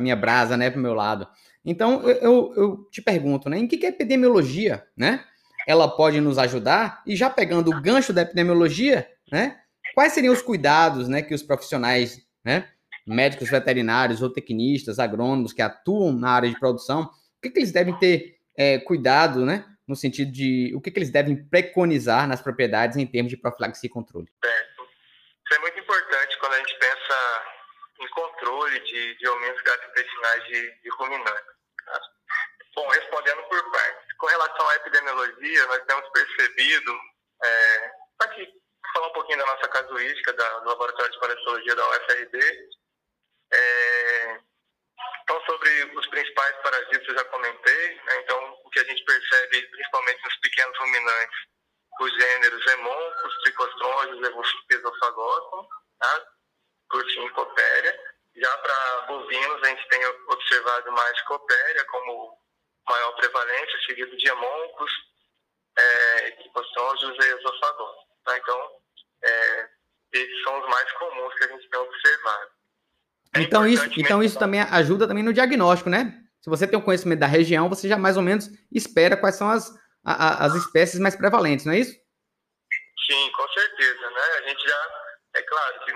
minha 0.00 0.14
brasa, 0.14 0.56
né, 0.56 0.70
para 0.70 0.78
o 0.78 0.82
meu 0.82 0.94
lado. 0.94 1.26
Então, 1.64 2.00
eu, 2.02 2.16
eu, 2.18 2.54
eu 2.56 2.88
te 2.92 3.02
pergunto, 3.02 3.50
né, 3.50 3.58
em 3.58 3.66
que, 3.66 3.76
que 3.76 3.86
a 3.86 3.90
epidemiologia, 3.90 4.86
né, 4.96 5.24
ela 5.66 5.88
pode 5.88 6.20
nos 6.20 6.38
ajudar? 6.38 7.02
E 7.04 7.16
já 7.16 7.28
pegando 7.28 7.70
o 7.70 7.82
gancho 7.82 8.12
da 8.12 8.22
epidemiologia, 8.22 9.08
né, 9.32 9.56
quais 9.94 10.12
seriam 10.12 10.32
os 10.32 10.40
cuidados, 10.40 11.08
né, 11.08 11.22
que 11.22 11.34
os 11.34 11.42
profissionais, 11.42 12.22
né, 12.44 12.68
médicos 13.04 13.50
veterinários 13.50 14.22
ou 14.22 14.30
tecnistas, 14.30 15.00
agrônomos 15.00 15.52
que 15.52 15.60
atuam 15.60 16.12
na 16.12 16.30
área 16.30 16.48
de 16.48 16.58
produção, 16.60 17.10
o 17.38 17.40
que, 17.40 17.50
que 17.50 17.58
eles 17.60 17.72
devem 17.72 17.96
ter 17.98 18.36
é, 18.56 18.78
cuidado, 18.80 19.46
né? 19.46 19.64
No 19.86 19.94
sentido 19.94 20.30
de 20.32 20.72
o 20.74 20.80
que, 20.80 20.90
que 20.90 20.98
eles 20.98 21.10
devem 21.10 21.36
preconizar 21.48 22.26
nas 22.26 22.42
propriedades 22.42 22.96
em 22.96 23.06
termos 23.06 23.30
de 23.30 23.36
profilaxia 23.36 23.86
e 23.86 23.90
controle. 23.90 24.28
Certo. 24.44 24.88
Isso 25.46 25.54
é 25.54 25.58
muito 25.60 25.78
importante 25.78 26.38
quando 26.38 26.52
a 26.54 26.58
gente 26.58 26.78
pensa 26.78 27.44
em 28.00 28.08
controle 28.08 28.80
de, 28.80 29.14
de 29.16 29.26
aumentos 29.26 29.62
gastrointestinais 29.62 30.44
de, 30.44 30.80
de 30.82 30.90
ruminantes. 30.90 31.54
Tá? 31.86 32.00
Bom, 32.74 32.88
respondendo 32.88 33.42
por 33.44 33.70
partes. 33.70 34.14
Com 34.18 34.26
relação 34.26 34.68
à 34.68 34.74
epidemiologia, 34.76 35.66
nós 35.66 35.82
temos 35.86 36.08
percebido, 36.10 36.92
é, 37.44 37.92
aqui, 38.20 38.48
falar 38.92 39.06
um 39.06 39.12
pouquinho 39.12 39.38
da 39.38 39.46
nossa 39.46 39.68
casuística, 39.68 40.32
da, 40.32 40.58
do 40.58 40.68
Laboratório 40.68 41.12
de 41.12 41.20
Parasitologia 41.20 41.76
da 41.76 41.88
UFRB, 41.88 42.38
é, 43.52 44.40
então, 45.28 45.44
sobre 45.44 45.84
os 45.94 46.06
principais 46.06 46.56
parasitas, 46.62 47.06
eu 47.06 47.14
já 47.14 47.24
comentei. 47.26 47.94
Né? 47.96 48.20
Então, 48.20 48.58
o 48.64 48.70
que 48.70 48.80
a 48.80 48.84
gente 48.84 49.04
percebe, 49.04 49.60
principalmente 49.68 50.24
nos 50.24 50.36
pequenos 50.38 50.78
ruminantes, 50.78 51.38
os 52.00 52.12
gêneros 52.14 52.66
hemoncos, 52.66 53.42
tricostrônios, 53.42 54.26
esofagóstomos, 54.70 55.68
tá? 55.98 56.26
por 56.88 57.04
fim, 57.04 57.28
copéria. 57.28 58.00
Já 58.36 58.56
para 58.56 59.00
bovinos, 59.02 59.62
a 59.64 59.66
gente 59.66 59.88
tem 59.90 60.06
observado 60.06 60.92
mais 60.92 61.20
copéria 61.22 61.84
como 61.84 62.38
maior 62.88 63.12
prevalência, 63.16 63.80
seguido 63.84 64.16
de 64.16 64.28
hemoncos, 64.28 64.90
é, 65.76 66.28
e 66.30 66.48
esofagóstomos. 67.18 68.06
Tá? 68.24 68.38
Então, 68.38 68.80
é, 69.24 69.68
esses 70.12 70.42
são 70.42 70.58
os 70.58 70.68
mais 70.70 70.90
comuns 70.92 71.34
que 71.34 71.44
a 71.44 71.48
gente 71.48 71.68
tem 71.68 71.80
observado. 71.80 72.57
É 73.34 73.42
então, 73.42 73.66
isso, 73.66 73.88
então 73.96 74.22
isso 74.22 74.38
também 74.38 74.60
ajuda 74.60 75.06
também 75.06 75.22
no 75.22 75.32
diagnóstico, 75.32 75.90
né? 75.90 76.14
Se 76.40 76.48
você 76.48 76.66
tem 76.66 76.78
o 76.78 76.82
um 76.82 76.84
conhecimento 76.84 77.20
da 77.20 77.26
região, 77.26 77.68
você 77.68 77.88
já 77.88 77.96
mais 77.98 78.16
ou 78.16 78.22
menos 78.22 78.48
espera 78.72 79.16
quais 79.16 79.34
são 79.34 79.50
as, 79.50 79.72
a, 80.04 80.46
as 80.46 80.54
espécies 80.54 81.00
mais 81.00 81.14
prevalentes, 81.14 81.66
não 81.66 81.72
é 81.72 81.78
isso? 81.78 81.92
Sim, 81.92 83.30
com 83.32 83.48
certeza, 83.48 84.10
né? 84.10 84.22
A 84.38 84.48
gente 84.48 84.68
já, 84.68 84.88
é 85.34 85.42
claro 85.42 85.84
que 85.84 85.92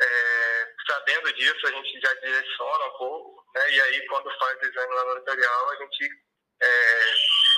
é, 0.00 0.66
sabendo 0.86 1.32
disso, 1.34 1.66
a 1.66 1.70
gente 1.70 2.00
já 2.00 2.14
direciona 2.14 2.86
um 2.86 2.98
pouco, 2.98 3.44
né? 3.54 3.70
E 3.70 3.80
aí, 3.80 4.06
quando 4.06 4.30
faz 4.38 4.58
o 4.60 4.66
exame 4.66 4.94
laboratorial, 4.94 5.70
a 5.70 5.76
gente 5.76 6.10
é, 6.62 7.00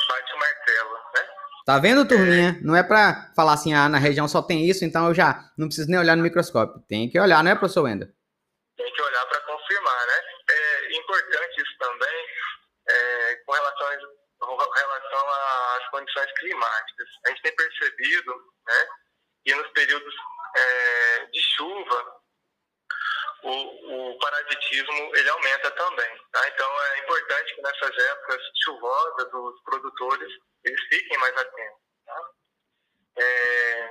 bate 0.09 0.35
o 0.35 0.39
martelo, 0.39 0.95
né? 1.15 1.29
Tá 1.67 1.79
vendo, 1.79 2.09
turminha? 2.09 2.59
Não 2.63 2.75
é 2.75 2.83
para 2.83 3.33
falar 3.37 3.53
assim, 3.53 3.75
ah, 3.75 3.89
na 3.89 3.99
região 3.99 4.27
só 4.27 4.43
tem 4.43 4.69
isso, 4.69 4.85
então 4.85 5.09
eu 5.09 5.15
já 5.15 5.51
não 5.57 5.67
preciso 5.67 5.89
nem 5.91 6.01
olhar 6.01 6.17
no 6.17 6.23
microscópio. 6.23 6.83
Tem 6.89 7.09
que 7.09 7.21
olhar, 7.21 7.45
não 7.45 7.51
é, 7.51 7.55
professor 7.55 7.85
Wender? 7.85 8.13
Tem 8.81 8.93
que 8.95 9.03
olhar 9.03 9.27
para 9.27 9.41
confirmar, 9.43 10.07
né? 10.07 10.23
É 10.51 10.93
importante 10.97 11.61
isso 11.61 11.79
também 11.79 12.27
é, 12.89 13.37
com 13.45 13.53
relação, 13.53 13.89
com 14.39 14.57
relação 14.57 15.31
às 15.77 15.89
condições 15.91 16.33
climáticas. 16.39 17.09
A 17.27 17.29
gente 17.29 17.43
tem 17.43 17.57
percebido 17.57 18.35
né, 18.67 18.89
que 19.45 19.55
nos 19.55 19.71
períodos 19.73 20.15
é, 20.57 21.27
de 21.27 21.43
chuva, 21.43 22.21
o, 23.43 24.13
o, 24.13 24.19
parasitismo 24.19 25.13
ele 25.15 25.29
aumenta 25.29 25.71
também. 25.73 26.25
Tá? 26.33 26.49
Então 26.49 26.83
é 26.83 26.99
importante 27.01 27.55
que 27.55 27.63
nessas 27.63 27.99
épocas 27.99 28.43
chuvosas 28.65 29.29
os 29.33 29.63
produtores 29.63 30.33
eles 30.65 30.81
fiquem 30.89 31.19
mais 31.19 31.37
atentos. 31.37 31.81
Tá? 32.07 32.31
É, 33.19 33.91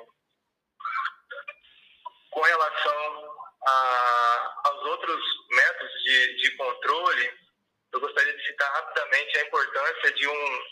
com 2.32 2.42
relação 2.42 3.40
a, 3.68 4.29
outros 5.10 5.48
métodos 5.50 6.04
de, 6.04 6.36
de 6.38 6.52
controle, 6.58 7.40
eu 7.92 8.00
gostaria 8.00 8.34
de 8.36 8.46
citar 8.46 8.72
rapidamente 8.74 9.38
a 9.38 9.42
importância 9.42 10.12
de 10.14 10.28
um, 10.28 10.64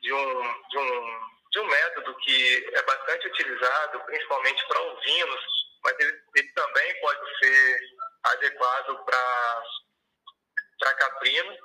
de 0.00 0.12
um, 0.12 0.68
de 0.68 0.78
um, 0.78 1.30
de 1.52 1.60
um 1.60 1.64
método 1.66 2.14
que 2.16 2.70
é 2.74 2.82
bastante 2.82 3.28
utilizado, 3.28 4.00
principalmente 4.04 4.66
para 4.66 4.80
ovinos, 4.80 5.44
mas 5.84 5.94
ele, 6.00 6.22
ele 6.36 6.52
também 6.52 7.00
pode 7.00 7.38
ser 7.38 7.80
adequado 8.24 9.04
para 9.04 10.94
caprinos, 10.94 11.58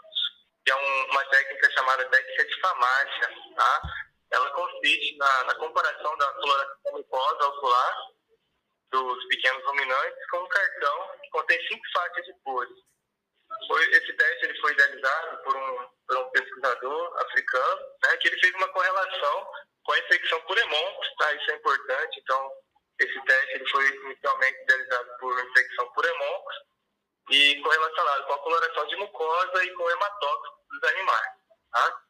que 0.63 0.71
é 0.71 0.75
um, 0.75 1.05
uma 1.11 1.25
técnica 1.25 1.71
chamada 1.71 2.05
técnica 2.05 2.45
de 2.45 2.61
famácia. 2.61 3.35
Tá? 3.55 3.81
Ela 4.31 4.49
consiste 4.51 5.17
na, 5.17 5.43
na 5.45 5.55
comparação 5.55 6.17
da 6.17 6.33
coloração 6.33 6.91
mucosa 6.93 7.47
ocular 7.47 8.14
dos 8.91 9.25
pequenos 9.27 9.63
ruminantes 9.65 10.27
com 10.29 10.37
um 10.37 10.47
cartão 10.47 11.17
que 11.21 11.29
contém 11.29 11.67
cinco 11.67 11.83
faixas 11.93 12.25
de 12.25 12.33
cores. 12.43 12.77
Esse 13.91 14.13
teste 14.13 14.45
ele 14.45 14.59
foi 14.59 14.73
idealizado 14.73 15.43
por 15.43 15.55
um, 15.55 15.89
por 16.07 16.17
um 16.17 16.29
pesquisador 16.31 17.17
africano, 17.21 17.81
né, 18.03 18.17
que 18.17 18.27
ele 18.27 18.39
fez 18.39 18.53
uma 18.55 18.67
correlação 18.69 19.47
com 19.83 19.91
a 19.93 19.99
infecção 19.99 20.41
por 20.41 20.57
hemoncos, 20.57 21.07
tá? 21.17 21.33
Isso 21.33 21.51
é 21.51 21.55
importante. 21.55 22.19
Então, 22.19 22.51
esse 22.99 23.21
teste 23.21 23.55
ele 23.55 23.69
foi 23.69 23.87
inicialmente 23.87 24.61
idealizado 24.63 25.17
por 25.19 25.39
infecção 25.39 25.91
por 25.93 26.05
hemoncos 26.05 26.55
e 27.29 27.61
correlacionado 27.61 28.23
com 28.25 28.33
a 28.33 28.39
coloração 28.39 28.87
de 28.87 28.95
mucosa 28.97 29.63
e 29.63 29.71
com 29.73 29.89
hematócrito 29.89 30.57
dos 30.69 30.89
animais. 30.89 31.31
Tá? 31.71 32.01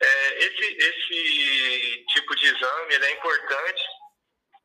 É, 0.00 0.38
esse, 0.38 0.76
esse 0.78 2.04
tipo 2.08 2.34
de 2.36 2.46
exame 2.46 2.94
é 2.94 3.10
importante 3.12 3.82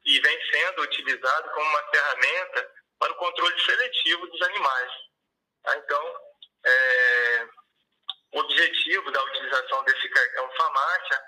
e 0.10 0.19
vem 0.22 0.52
sendo 0.52 0.82
utilizado 0.82 1.50
como 1.52 1.69
uma 1.69 1.84
ferramenta 1.91 2.72
para 2.98 3.12
o 3.12 3.15
controle 3.15 3.62
seletivo 3.62 4.26
dos 4.28 4.41
animais. 4.41 4.91
Tá? 5.63 5.78
Então, 5.78 6.19
é, 6.65 7.48
o 8.34 8.39
objetivo 8.39 9.12
da 9.12 9.24
utilização 9.24 9.84
desse 9.84 10.10
cartão 10.10 10.50
farmácia 10.58 11.24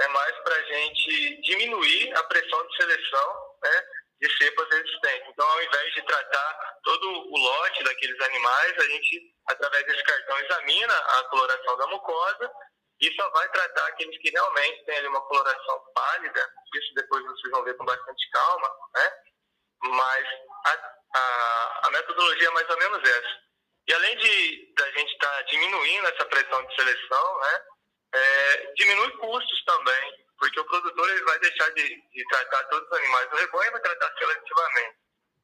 é 0.00 0.08
mais 0.08 0.36
para 0.40 0.54
a 0.54 0.62
gente 0.64 1.40
diminuir 1.40 2.14
a 2.14 2.22
pressão 2.24 2.66
de 2.66 2.76
seleção 2.76 3.56
né, 3.64 3.84
de 4.20 4.36
cepas 4.36 4.68
resistentes. 4.68 5.28
Então, 5.30 5.48
ao 5.48 5.62
invés 5.62 5.94
de 5.94 6.02
tratar 6.02 6.78
todo 6.84 7.08
o 7.08 7.38
lote 7.38 7.84
daqueles 7.84 8.20
animais, 8.20 8.78
a 8.78 8.84
gente, 8.84 9.34
através 9.46 9.86
desse 9.86 10.02
cartão, 10.04 10.38
examina 10.40 10.94
a 10.94 11.24
coloração 11.24 11.76
da 11.78 11.86
mucosa 11.86 12.52
e 13.00 13.14
só 13.14 13.28
vai 13.30 13.48
tratar 13.50 13.86
aqueles 13.88 14.18
que 14.20 14.30
realmente 14.30 14.84
têm 14.84 14.96
ali 14.96 15.08
uma 15.08 15.20
coloração 15.22 15.84
pálida. 15.94 16.54
Isso 16.74 16.94
depois 16.94 17.24
vocês 17.24 17.50
vão 17.50 17.64
ver 17.64 17.76
com 17.76 17.84
bastante 17.84 18.30
calma, 18.30 18.70
né? 18.94 19.12
Mas 19.82 20.26
a, 20.64 20.98
a, 21.14 21.80
a 21.86 21.90
metodologia 21.90 22.48
é 22.48 22.52
mais 22.52 22.68
ou 22.70 22.78
menos 22.78 23.08
essa. 23.08 23.46
E 23.88 23.94
além 23.94 24.16
de 24.16 24.74
da 24.74 24.90
gente 24.92 25.12
estar 25.12 25.30
tá 25.30 25.42
diminuindo 25.42 26.08
essa 26.08 26.24
pressão 26.24 26.66
de 26.66 26.74
seleção, 26.74 27.40
né? 27.40 27.64
É, 28.14 28.72
diminui 28.76 29.10
custos 29.18 29.64
também 29.64 30.26
porque 30.38 30.60
o 30.60 30.64
produtor 30.64 31.10
ele 31.10 31.24
vai 31.24 31.38
deixar 31.38 31.70
de, 31.70 32.02
de 32.12 32.24
tratar 32.28 32.64
todos 32.64 32.86
os 32.90 32.98
animais 32.98 33.30
do 33.30 33.36
rebanho 33.36 33.68
e 33.68 33.72
vai 33.72 33.80
tratar 33.80 34.18
seletivamente. 34.18 34.96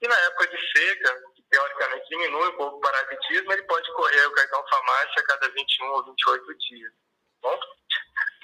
E 0.00 0.06
na 0.06 0.16
época 0.16 0.46
de 0.46 0.78
seca, 0.78 1.20
teoricamente 1.50 2.08
diminui 2.08 2.48
um 2.48 2.56
pouco 2.56 2.76
o 2.76 2.80
parasitismo, 2.80 3.52
ele 3.52 3.62
pode 3.64 3.92
correr 3.94 4.24
o 4.26 4.32
cartão 4.32 4.64
farmácia 4.70 5.14
a 5.18 5.24
cada 5.24 5.48
21 5.48 5.86
ou 5.88 6.04
28 6.04 6.58
dias. 6.58 6.92
Bom, 7.42 7.60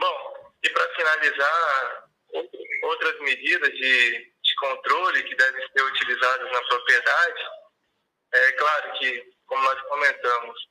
bom 0.01 0.55
e 0.65 0.71
para 0.71 0.89
finalizar, 0.95 2.05
outras 2.85 3.21
medidas 3.21 3.71
de, 3.71 4.34
de 4.55 4.57
controle 4.57 5.23
que 5.25 5.35
devem 5.35 5.69
ser 5.69 5.83
utilizadas 5.83 6.53
na 6.53 6.63
propriedade, 6.63 7.43
é 8.33 8.53
claro 8.53 8.93
que, 8.99 9.35
como 9.47 9.63
nós 9.63 9.81
comentamos, 9.83 10.69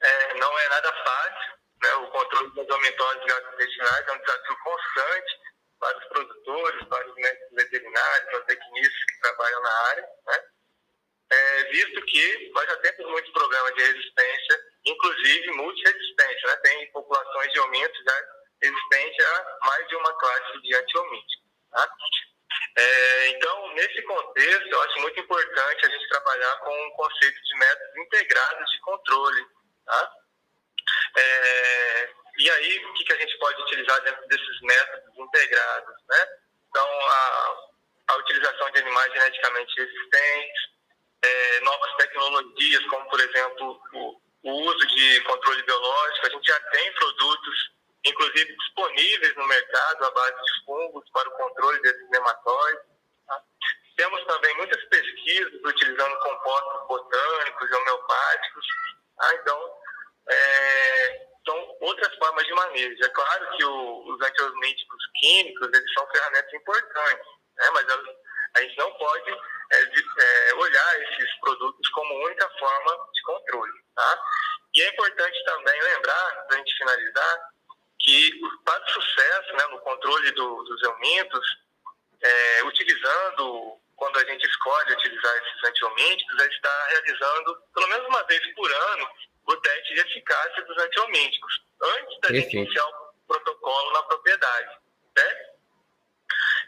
é, 0.00 0.34
não 0.34 0.58
é 0.58 0.68
nada 0.68 0.92
fácil, 1.04 1.52
né? 1.82 1.94
o 1.94 2.10
controle 2.10 2.54
das 2.54 2.70
aumentoses 2.70 3.24
gastrointestinais 3.24 4.08
é 4.08 4.12
um 4.12 4.18
desafio 4.18 4.56
constante 4.62 5.40
para 5.78 5.98
os 5.98 6.04
produtores, 6.06 6.88
para 6.88 7.08
os 7.08 7.14
médicos 7.14 7.48
veterinários, 7.52 8.30
para 8.30 8.40
os 8.40 8.46
tecnistas 8.46 9.04
que 9.04 9.20
trabalham 9.20 9.62
na 9.62 9.72
área, 9.88 10.08
né? 10.26 10.44
é, 11.30 11.64
visto 11.64 12.02
que 12.02 12.50
nós 12.54 12.66
já 12.66 12.76
temos 12.78 13.10
muitos 13.10 13.32
problemas 13.32 13.74
de 13.74 13.82
resistência, 13.82 14.60
inclusive 14.84 15.50
multiresistência, 15.52 16.48
né? 16.48 16.56
tem 16.56 16.92
populações 16.92 17.52
de 17.52 17.60
omintos 17.60 18.04
já 18.04 18.42
resistentes 18.62 19.24
a 19.24 19.58
mais 19.66 19.88
de 19.88 19.96
uma 19.96 20.18
classe 20.18 20.60
de 20.60 20.76
antiomíticos. 20.76 21.42
Tá? 21.70 21.88
É, 22.76 23.28
então, 23.28 23.74
nesse 23.74 24.02
contexto, 24.02 24.68
eu 24.68 24.82
acho 24.82 25.00
muito 25.00 25.20
importante 25.20 25.86
a 25.86 25.88
gente 25.88 26.08
trabalhar 26.08 26.56
com 26.58 26.88
o 26.88 26.92
conceito 26.92 27.42
de 27.42 27.58
métodos 27.58 27.96
integrados 27.96 28.70
de 28.70 28.80
controle. 28.80 29.46
Tá? 29.84 30.12
É, 31.16 32.10
e 32.38 32.50
aí, 32.50 32.84
o 32.86 32.94
que, 32.94 33.04
que 33.04 33.12
a 33.12 33.18
gente 33.18 33.38
pode 33.38 33.62
utilizar 33.62 34.00
dentro 34.02 34.26
desses 34.28 34.60
métodos 34.62 35.18
integrados? 35.18 35.94
Né? 36.08 36.26
Então, 36.68 36.88
a, 36.88 37.56
a 38.08 38.16
utilização 38.16 38.70
de 38.70 38.80
animais 38.80 39.12
geneticamente 39.12 39.80
resistentes, 39.80 40.72
é, 41.22 41.60
novas 41.60 41.94
tecnologias, 41.96 42.84
como, 42.86 43.08
por 43.08 43.20
exemplo, 43.20 43.80
o, 43.92 44.22
o 44.42 44.50
uso 44.50 44.86
de 44.86 45.20
controle 45.22 45.62
biológico. 45.62 46.26
A 46.26 46.30
gente 46.30 46.46
já 46.46 46.60
tem 46.70 46.92
produtos, 46.94 47.70
inclusive, 48.04 48.56
disponíveis 48.56 49.36
no 49.36 49.46
mercado 49.46 50.04
à 50.04 50.10
base 50.10 50.42
de 50.42 50.64
fungos 50.64 51.08
para 51.10 51.28
o 51.28 51.32
controle 51.32 51.80
desses 51.82 52.10
nematóides. 52.10 52.84
Tá? 53.26 53.42
Temos 53.96 54.24
também 54.24 54.56
muitas 54.56 54.82
pesquisas 54.84 55.52
utilizando 55.64 56.18
compostos 56.18 56.88
botânicos 56.88 57.70
e 57.70 57.74
homeopáticos. 57.74 58.66
Tá? 59.16 59.34
Então, 59.34 59.74
é, 60.28 61.26
são 61.46 61.76
outras 61.80 62.14
formas 62.16 62.44
de 62.46 62.54
manejo. 62.54 63.04
É 63.04 63.08
claro 63.08 63.56
que 63.56 63.64
o, 63.64 64.14
os 64.14 64.20
antiosmíticos 64.20 65.02
químicos, 65.20 65.68
eles 65.72 65.92
são 65.92 66.06
ferramentas 66.10 66.52
importantes, 66.52 67.26
né? 67.56 67.70
mas 67.72 67.86
a 68.54 68.60
gente 68.62 68.78
não 68.78 68.92
pode 68.94 69.30
é, 69.70 69.84
de, 69.86 70.00
é, 70.00 70.54
olhar 70.54 71.02
esses 71.02 71.40
produtos 71.40 71.88
como 71.90 72.26
única 72.26 72.48
forma 72.58 73.08
de 73.12 73.22
controle. 73.22 73.72
Tá? 73.94 74.22
E 74.74 74.82
é 74.82 74.88
importante 74.88 75.44
também 75.44 75.82
lembrar, 75.82 76.46
para 76.46 76.56
a 76.56 76.58
gente 76.58 76.78
finalizar, 76.78 77.50
que 78.02 78.40
para 78.64 78.84
o 78.84 78.88
sucesso 78.88 79.52
né, 79.54 79.66
no 79.70 79.78
controle 79.80 80.30
do, 80.32 80.62
dos 80.64 80.82
eumintos, 80.82 81.46
é, 82.20 82.64
utilizando, 82.64 83.78
quando 83.96 84.18
a 84.18 84.24
gente 84.24 84.44
escolhe 84.46 84.92
utilizar 84.92 85.36
esses 85.36 85.64
antiomínticos, 85.68 86.40
a 86.40 86.44
gente 86.44 86.56
está 86.56 86.86
realizando, 86.90 87.62
pelo 87.74 87.88
menos 87.88 88.06
uma 88.06 88.22
vez 88.24 88.54
por 88.54 88.72
ano, 88.72 89.08
o 89.46 89.56
teste 89.56 89.94
de 89.94 90.00
eficácia 90.00 90.62
dos 90.64 90.78
antiomínticos, 90.78 91.64
antes 91.82 92.20
da 92.20 92.32
gente 92.32 92.56
iniciar 92.56 92.86
o 92.86 93.12
protocolo 93.26 93.92
na 93.92 94.02
propriedade. 94.04 94.78
Certo? 95.16 95.52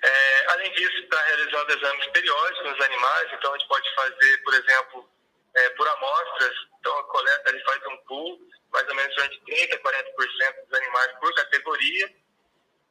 É, 0.03 0.47
além 0.53 0.71
disso, 0.73 0.97
está 0.99 1.23
realizando 1.23 1.73
exames 1.73 2.07
periódicos 2.09 2.73
nos 2.73 2.81
animais, 2.85 3.33
então 3.33 3.55
a 3.55 3.59
gente 3.59 3.69
pode 3.69 3.95
fazer, 3.95 4.43
por 4.43 4.55
exemplo, 4.55 5.11
é, 5.57 5.71
por 5.71 5.87
amostras, 5.87 6.55
então 6.79 6.99
a 6.99 7.05
coleta 7.05 7.51
ele 7.51 7.63
faz 7.65 7.87
um 7.87 7.97
pool, 7.99 8.41
mais 8.73 8.89
ou 8.89 8.95
menos 8.95 9.17
entre 9.19 9.41
30% 9.41 9.75
a 9.75 9.79
40% 9.79 10.65
dos 10.65 10.79
animais 10.79 11.13
por 11.21 11.35
categoria. 11.35 12.15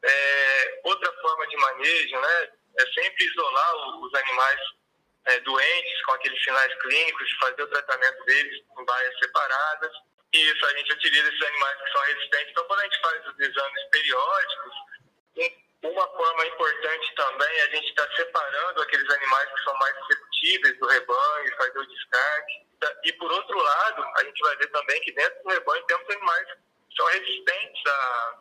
É, 0.04 0.82
outra 0.84 1.12
forma 1.21 1.47
de 1.47 1.58
manejo 1.58 2.19
né, 2.19 2.49
é 2.80 2.86
sempre 2.93 3.26
isolar 3.26 3.76
os 3.99 4.13
animais 4.15 4.60
é, 5.26 5.39
doentes 5.41 6.06
com 6.06 6.12
aqueles 6.13 6.43
sinais 6.43 6.73
clínicos, 6.82 7.28
de 7.28 7.39
fazer 7.39 7.63
o 7.63 7.67
tratamento 7.67 8.26
deles 8.26 8.63
em 8.78 8.86
baias 8.86 9.19
separadas. 9.19 9.91
E 10.34 10.38
isso 10.38 10.65
a 10.65 10.78
gente 10.78 10.93
utiliza 10.93 11.30
esses 11.30 11.41
animais 11.41 11.82
que 11.82 11.91
são 11.91 12.02
resistentes. 12.02 12.52
Então, 12.52 12.65
quando 12.65 12.80
a 12.80 12.84
gente 12.84 13.02
faz 13.02 13.28
os 13.28 13.39
exames 13.39 13.84
periódicos, 13.91 14.73
uma 15.84 16.08
forma 16.08 16.45
importante 16.45 17.15
também 17.15 17.60
é 17.60 17.63
a 17.63 17.69
gente 17.76 17.89
estar 17.89 18.08
tá 18.08 18.15
separando 18.15 18.82
aqueles 18.82 19.10
animais 19.10 19.49
que 19.49 19.63
são 19.63 19.73
mais 19.76 19.95
do 20.80 20.88
rebanho, 20.88 21.58
fazer 21.58 21.80
o 21.80 21.88
descarte. 21.88 22.68
E, 23.06 23.14
por 23.14 23.32
outro 23.32 23.58
lado, 23.58 24.04
a 24.18 24.24
gente 24.24 24.40
vai 24.42 24.58
ver 24.58 24.68
também 24.68 25.02
que 25.02 25.14
dentro 25.14 25.44
do 25.44 25.50
rebanho 25.50 25.84
temos 25.86 26.10
animais 26.10 26.48
que 26.90 26.96
são 26.96 27.06
resistentes 27.08 27.82
à, 27.88 28.36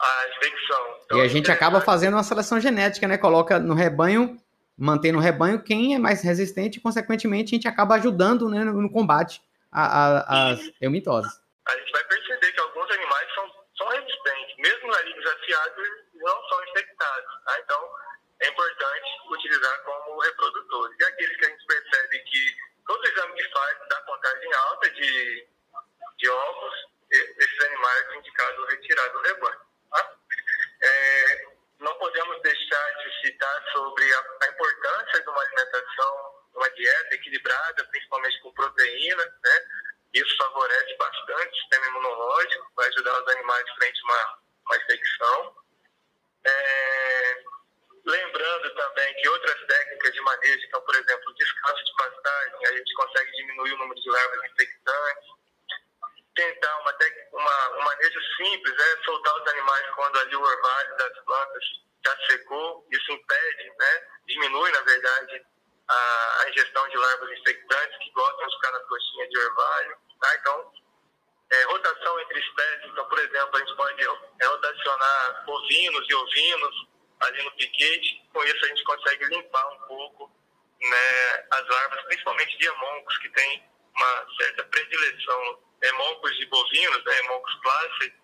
à 0.00 0.28
infecção. 0.28 0.98
Então, 1.04 1.18
e 1.18 1.20
a 1.22 1.28
gente 1.28 1.50
acaba 1.50 1.80
fazendo 1.80 2.14
uma 2.14 2.22
seleção 2.22 2.60
genética, 2.60 3.08
né? 3.08 3.16
Coloca 3.16 3.58
no 3.58 3.74
rebanho 3.74 4.38
mantém 4.80 5.12
no 5.12 5.20
rebanho 5.20 5.62
quem 5.62 5.94
é 5.94 5.98
mais 5.98 6.22
resistente 6.22 6.78
e, 6.78 6.80
consequentemente, 6.80 7.54
a 7.54 7.56
gente 7.56 7.68
acaba 7.68 7.96
ajudando 7.96 8.48
né, 8.48 8.64
no, 8.64 8.90
combate 8.90 9.42
às 9.70 10.58
eumitoses. 10.80 11.30
A 11.68 11.76
gente 11.76 11.92
vai 11.92 12.04
perceber 12.04 12.50
que 12.50 12.60
alguns 12.60 12.90
animais 12.90 13.34
são, 13.34 13.44
são 13.76 13.88
resistentes, 13.88 14.56
mesmo 14.56 14.94
ali 14.94 15.14
desafiados, 15.14 15.88
não 16.14 16.48
são 16.48 16.64
infectados. 16.64 17.44
Tá? 17.44 17.60
Então, 17.62 17.88
é 18.40 18.48
importante 18.48 19.06
utilizar 19.30 19.82
como 19.84 20.24
E 20.98 21.04
aqueles 21.04 21.36
que 21.36 21.46
a 21.46 21.48
gente 21.48 21.66
percebe 21.66 22.18
que 22.20 22.56
todo 22.86 23.08
exame 23.08 23.34
que 23.34 23.48
faz 23.50 23.78
dá 23.88 24.00
contagem 24.02 24.52
alta 24.52 24.90
de, 24.90 25.48
de 26.18 26.28
ovos, 26.28 26.74
esses 27.10 27.64
animais 27.64 28.14
indicados 28.14 28.68
retirar 28.68 29.08
do 29.08 29.20
rebanho. 29.22 29.60
Tá? 29.90 30.16
É, 30.82 31.46
não 31.80 31.94
podemos 31.94 32.40
deixar 32.42 32.90
de 32.98 33.20
citar 33.26 33.64
sobre 33.72 34.14
a, 34.14 34.18
a, 34.42 34.48
importância 34.48 35.22
de 35.22 35.28
uma 35.28 35.42
alimentação, 35.42 36.34
uma 36.54 36.70
dieta 36.70 37.14
equilibrada, 37.14 37.84
principalmente 37.84 38.40
com 38.40 38.52
proteína, 38.52 39.24
né? 39.24 39.66
Isso 40.12 40.36
favorece 40.36 40.96
bastante 40.96 41.52
o 41.52 41.60
sistema 41.60 41.86
imunológico, 41.86 42.72
vai 42.76 42.88
ajudar 42.88 43.22
os 43.22 43.28
animais 43.28 43.70
frente 43.76 44.00
a 44.00 44.04
uma, 44.04 44.38
uma 44.66 44.76
infecção. 44.76 45.56
É, 46.44 47.44
lembrando 48.04 48.74
também 48.74 49.14
que 49.14 49.28
outras 49.28 49.66
técnicas 49.66 50.12
de 50.12 50.20
manejo, 50.20 50.66
então, 50.66 50.80
por 50.82 50.94
exemplo, 50.96 51.34
descanso 51.34 51.84
de 51.84 51.96
pastagem, 51.96 52.66
a 52.66 52.72
gente 52.72 52.94
consegue 52.94 53.32
diminuir 53.32 53.72
o 53.72 53.78
número 53.78 54.00
de 54.00 54.10
larvas 54.10 54.50
infectantes, 54.50 55.30
tentar 56.34 56.78
uma, 56.78 56.94
uma, 57.32 57.78
um 57.78 57.84
manejo 57.84 58.20
simples, 58.36 58.74
é 58.78 59.04
soltar 59.04 59.34
os 59.36 59.48
animais 59.48 59.86
quando 59.94 60.18
ali 60.20 60.36
o 60.36 60.42
orvalho 60.42 60.96
das 60.96 61.18
plantas 61.24 61.64
já 62.04 62.16
secou, 62.28 62.86
isso 62.90 63.12
impede, 63.12 63.70
né, 63.78 64.08
diminui, 64.26 64.70
na 64.70 64.80
verdade, 64.80 65.44
a, 65.88 66.42
a 66.42 66.50
ingestão 66.50 66.88
de 66.88 66.96
larvas 66.96 67.38
infectantes 67.38 67.98
que 67.98 68.10
gostam 68.12 68.46
de 68.46 68.54
ficar 68.54 68.72
nas 68.72 68.86
coxinhas 68.86 69.28
de 69.28 69.38
orvalho. 69.38 69.96
Tá? 70.20 70.36
Então, 70.36 70.72
é, 71.50 71.62
rotação 71.64 72.20
entre 72.20 72.38
espécies, 72.38 72.90
então, 72.90 73.04
por 73.06 73.18
exemplo, 73.18 73.56
a 73.56 73.58
gente 73.58 73.76
pode 73.76 74.02
é, 74.02 74.46
rotacionar 74.46 75.44
ovinos 75.46 76.06
e 76.08 76.14
ovinos 76.14 76.88
ali 77.20 77.42
no 77.42 77.50
piquete, 77.52 78.22
com 78.32 78.42
isso 78.44 78.64
a 78.64 78.68
gente 78.68 78.84
consegue 78.84 79.24
limpar 79.26 79.66
um 79.68 79.80
pouco 79.80 80.30
né, 80.80 81.46
as 81.50 81.68
larvas, 81.68 82.02
principalmente 82.04 82.56
de 82.56 82.66
hemoncos, 82.66 83.18
que 83.18 83.28
tem 83.30 83.68
uma 83.94 84.26
certa 84.38 84.64
predileção 84.64 85.60
hemoncos 85.82 86.36
de 86.36 86.46
bovinos, 86.46 87.04
né, 87.04 87.18
hemoncos 87.18 87.54
classe, 87.62 88.14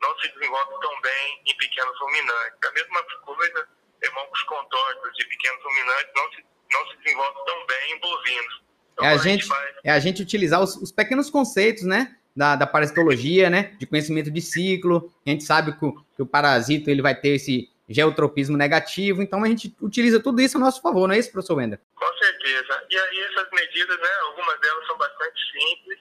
não 0.00 0.18
se 0.20 0.28
desenvolvem 0.28 0.80
tão 0.80 1.00
bem 1.00 1.42
em 1.46 1.56
pequenos 1.56 1.98
ruminantes. 1.98 2.58
A 2.64 2.70
mesma 2.72 3.02
coisa, 3.22 3.68
hemoncos 4.02 4.42
contortos 4.44 5.12
de 5.16 5.24
pequenos 5.26 5.62
ruminantes 5.62 6.12
não 6.14 6.32
se, 6.32 6.46
não 6.72 6.90
se 6.90 6.96
desenvolvem 6.98 7.44
tão 7.44 7.66
bem 7.66 7.92
em 7.92 7.98
bovinos. 8.00 8.62
Então, 8.89 8.89
é, 9.02 9.08
a 9.08 9.16
gente, 9.16 9.46
faz... 9.46 9.74
é 9.84 9.90
a 9.90 9.98
gente 9.98 10.22
utilizar 10.22 10.62
os, 10.62 10.76
os 10.76 10.92
pequenos 10.92 11.30
conceitos, 11.30 11.84
né? 11.84 12.16
Da, 12.34 12.54
da, 12.54 12.66
parasitologia, 12.66 13.50
né? 13.50 13.74
De 13.78 13.86
conhecimento 13.86 14.30
de 14.30 14.40
ciclo. 14.40 15.12
A 15.26 15.30
gente 15.30 15.44
sabe 15.44 15.76
que 15.76 15.84
o, 15.84 15.92
que 16.14 16.22
o 16.22 16.26
parasito 16.26 16.88
ele 16.88 17.02
vai 17.02 17.14
ter 17.14 17.30
esse 17.30 17.68
geotropismo 17.88 18.56
negativo, 18.56 19.20
então 19.20 19.42
a 19.42 19.48
gente 19.48 19.74
utiliza 19.80 20.22
tudo 20.22 20.40
isso 20.40 20.56
a 20.56 20.60
nosso 20.60 20.80
favor, 20.80 21.08
não 21.08 21.14
é 21.14 21.18
isso, 21.18 21.32
professor 21.32 21.56
Wender? 21.56 21.80
Com 21.96 22.12
certeza. 22.18 22.84
E 22.88 22.96
aí 22.96 23.20
essas 23.20 23.50
medidas, 23.50 23.98
né? 23.98 24.08
Algumas 24.28 24.60
delas 24.60 24.86
são 24.86 24.96
bastante 24.96 25.40
simples, 25.50 25.98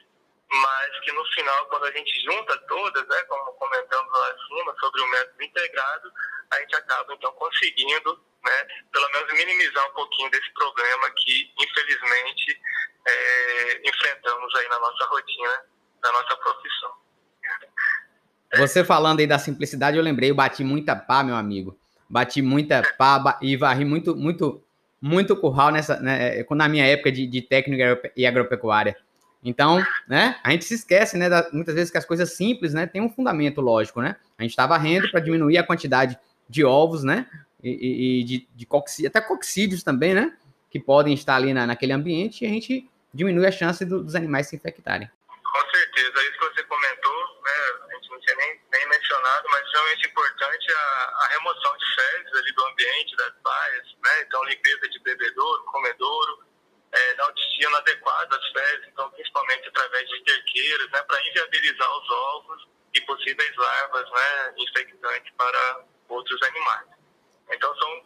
mas 0.51 0.99
que 1.01 1.11
no 1.11 1.25
final, 1.25 1.65
quando 1.65 1.85
a 1.85 1.91
gente 1.91 2.11
junta 2.23 2.57
todas, 2.67 3.07
né, 3.07 3.21
como 3.23 3.53
comentamos 3.53 4.11
lá 4.11 4.27
acima, 4.27 4.75
sobre 4.79 5.01
o 5.01 5.07
método 5.07 5.43
integrado, 5.43 6.11
a 6.51 6.59
gente 6.59 6.75
acaba 6.75 7.13
então 7.13 7.31
conseguindo, 7.33 8.19
né, 8.43 8.67
pelo 8.91 9.09
menos 9.11 9.33
minimizar 9.33 9.87
um 9.89 9.93
pouquinho 9.93 10.31
desse 10.31 10.51
problema 10.53 11.11
que, 11.17 11.53
infelizmente, 11.59 12.59
é, 13.07 13.89
enfrentamos 13.89 14.55
aí 14.55 14.67
na 14.67 14.79
nossa 14.79 15.05
rotina, 15.05 15.61
na 16.03 16.11
nossa 16.11 16.35
profissão. 16.37 16.91
Você 18.57 18.83
falando 18.83 19.19
aí 19.19 19.27
da 19.27 19.37
simplicidade, 19.37 19.97
eu 19.97 20.03
lembrei, 20.03 20.31
eu 20.31 20.35
bati 20.35 20.63
muita 20.63 20.95
pá, 20.95 21.23
meu 21.23 21.35
amigo. 21.35 21.77
Bati 22.09 22.41
muita 22.41 22.81
pá 22.97 23.37
e 23.41 23.55
varri 23.55 23.85
muito, 23.85 24.15
muito, 24.15 24.63
muito 24.99 25.35
curral 25.35 25.71
nessa, 25.71 25.99
né, 25.99 26.43
na 26.49 26.67
minha 26.67 26.85
época 26.85 27.11
de, 27.11 27.27
de 27.27 27.41
técnica 27.41 28.11
e 28.15 28.25
agropecuária. 28.25 28.97
Então, 29.43 29.85
né, 30.07 30.37
a 30.43 30.51
gente 30.51 30.65
se 30.65 30.73
esquece, 30.73 31.17
né, 31.17 31.29
da, 31.29 31.47
muitas 31.53 31.73
vezes 31.73 31.91
que 31.91 31.97
as 31.97 32.05
coisas 32.05 32.33
simples, 32.33 32.73
né, 32.73 32.85
tem 32.85 33.01
um 33.01 33.09
fundamento 33.09 33.61
lógico, 33.61 34.01
né? 34.01 34.17
A 34.37 34.41
gente 34.41 34.51
estava 34.51 34.77
rendo 34.77 35.09
para 35.11 35.21
diminuir 35.21 35.57
a 35.57 35.63
quantidade 35.63 36.19
de 36.49 36.65
ovos, 36.65 37.03
né, 37.03 37.25
e, 37.63 38.19
e 38.19 38.23
de, 38.23 38.47
de 38.53 38.67
até 39.07 39.21
coxídeos 39.21 39.83
também, 39.83 40.13
né, 40.13 40.35
que 40.69 40.79
podem 40.79 41.13
estar 41.13 41.35
ali 41.35 41.53
na, 41.53 41.65
naquele 41.65 41.93
ambiente 41.93 42.43
e 42.43 42.47
a 42.47 42.49
gente 42.49 42.89
diminui 43.13 43.45
a 43.47 43.51
chance 43.51 43.83
do, 43.85 44.03
dos 44.03 44.15
animais 44.15 44.47
se 44.47 44.55
infectarem. 44.55 45.09
Com 45.27 45.71
certeza, 45.71 46.21
isso 46.23 46.39
que 46.39 46.45
você 46.45 46.63
comentou, 46.63 47.41
né, 47.43 47.51
a 47.89 47.95
gente 47.95 48.09
não 48.11 48.19
tinha 48.21 48.35
nem, 48.35 48.61
nem 48.71 48.87
mencionado, 48.87 49.47
mas 49.49 49.73
realmente 49.73 50.07
importante 50.07 50.71
a, 50.71 50.77
a 50.77 51.27
remoção 51.29 51.77
de 51.77 51.95
fezes 51.95 52.33
ali 52.33 52.51
do 52.53 52.65
ambiente, 52.65 53.15
das 53.17 53.33
baias, 53.43 53.87
né, 54.03 54.21
então 54.21 54.43
limpeza 54.45 54.89
de 54.89 54.99
bebedouro, 54.99 55.63
comedouro, 55.63 56.43
é, 56.91 57.13
dar 57.15 57.27
o 57.27 57.33
destino 57.33 57.75
adequado 57.77 58.33
às 58.33 58.51
fezes, 58.51 58.87
então 58.87 59.09
principalmente 59.11 59.67
através 59.69 60.07
de 60.07 60.15
esterqueiras, 60.17 60.89
né, 60.91 61.01
para 61.03 61.27
inviabilizar 61.27 61.97
os 61.97 62.09
ovos 62.09 62.67
e 62.93 63.01
possíveis 63.01 63.55
larvas 63.55 64.09
né, 64.11 64.53
infectantes 64.57 65.33
para 65.37 65.85
outros 66.09 66.41
animais. 66.43 66.87
Então 67.51 67.75
são 67.75 68.03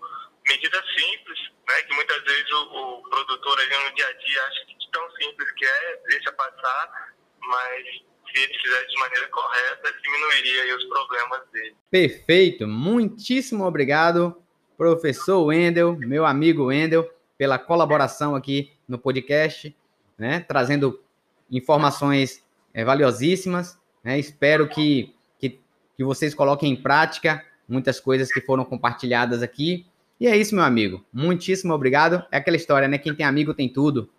medidas 0.48 0.84
simples, 0.94 1.40
né, 1.68 1.82
que 1.88 1.96
muitas 1.96 2.24
vezes 2.24 2.52
o, 2.52 2.98
o 2.98 3.10
produtor 3.10 3.60
ali 3.60 3.90
no 3.90 3.96
dia 3.96 4.08
a 4.08 4.14
dia 4.14 4.44
acha 4.48 4.66
que 4.66 4.92
tão 4.92 5.12
simples 5.12 5.52
que 5.54 5.66
é, 5.66 6.02
deixa 6.10 6.32
passar, 6.34 7.14
mas 7.42 7.84
se 8.32 8.44
ele 8.44 8.54
fizesse 8.60 8.88
de 8.88 9.00
maneira 9.00 9.28
correta, 9.28 9.94
diminuiria 10.02 10.78
os 10.78 10.84
problemas 10.86 11.42
dele. 11.52 11.76
Perfeito, 11.90 12.68
muitíssimo 12.68 13.66
obrigado, 13.66 14.42
professor 14.78 15.44
Wendel, 15.46 15.98
meu 15.98 16.26
amigo 16.26 16.66
Wendel, 16.66 17.10
pela 17.38 17.58
colaboração 17.58 18.36
aqui 18.36 18.72
no 18.88 18.98
podcast, 18.98 19.76
né, 20.18 20.40
trazendo 20.40 21.04
informações 21.50 22.44
é, 22.74 22.84
valiosíssimas. 22.84 23.78
Né, 24.04 24.20
espero 24.20 24.68
que, 24.68 25.16
que, 25.40 25.60
que 25.96 26.04
vocês 26.04 26.34
coloquem 26.34 26.72
em 26.72 26.82
prática 26.82 27.46
muitas 27.68 28.00
coisas 28.00 28.32
que 28.32 28.42
foram 28.42 28.66
compartilhadas 28.66 29.42
aqui. 29.42 29.86
E 30.24 30.28
é 30.28 30.38
isso, 30.38 30.56
meu 30.56 30.64
amigo. 30.64 31.06
Muitíssimo 31.12 31.74
obrigado. 31.74 32.26
É 32.32 32.38
aquela 32.38 32.56
história, 32.56 32.88
né? 32.88 32.98
Quem 32.98 33.14
tem 33.14 33.26
amigo 33.26 33.54
tem 33.54 33.68
tudo. 33.68 34.10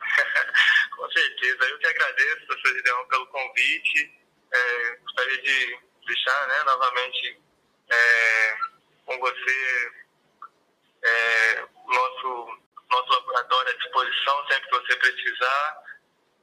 Com 0.96 1.08
certeza. 1.08 1.68
Eu 1.70 1.78
que 1.78 1.86
agradeço, 1.86 2.46
professor 2.48 2.76
Gideon, 2.76 3.04
pelo 3.08 3.26
convite. 3.28 4.12
É, 4.52 4.96
gostaria 4.96 5.40
de 5.40 5.78
deixar 6.04 6.48
né, 6.48 6.64
novamente 6.64 7.40
é, 7.92 8.56
com 9.06 9.20
você 9.20 9.90
é, 11.04 11.60
nosso, 11.60 12.58
nosso 12.90 13.12
laboratório 13.12 13.70
à 13.70 13.76
disposição, 13.76 14.46
sempre 14.48 14.68
que 14.68 14.78
você 14.80 14.96
precisar. 14.96 15.78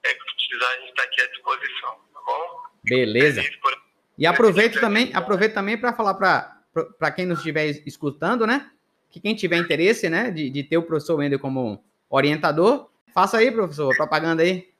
Sempre 0.06 0.24
que 0.24 0.36
precisar, 0.48 0.70
a 0.70 0.80
gente 0.80 0.90
está 0.92 1.04
aqui 1.04 1.22
à 1.24 1.28
disposição, 1.28 2.00
tá 2.14 2.22
bom? 2.26 2.64
Beleza. 2.86 3.44
Por... 3.62 3.82
E 4.18 4.26
aproveito 4.26 4.80
também, 4.80 5.14
aproveito 5.14 5.56
também 5.56 5.78
para 5.78 5.92
falar 5.92 6.14
para 6.14 7.12
quem 7.12 7.26
nos 7.26 7.40
estiver 7.40 7.66
escutando, 7.86 8.48
né? 8.48 8.72
Que 9.10 9.20
quem 9.20 9.36
tiver 9.36 9.58
interesse, 9.58 10.10
né, 10.10 10.32
de, 10.32 10.50
de 10.50 10.64
ter 10.64 10.78
o 10.78 10.84
professor 10.84 11.16
Wendel 11.16 11.40
como 11.40 11.84
orientador, 12.10 12.90
faça 13.14 13.38
aí, 13.38 13.52
professor, 13.52 13.96
propaganda 13.96 14.44
aí. 14.44 14.72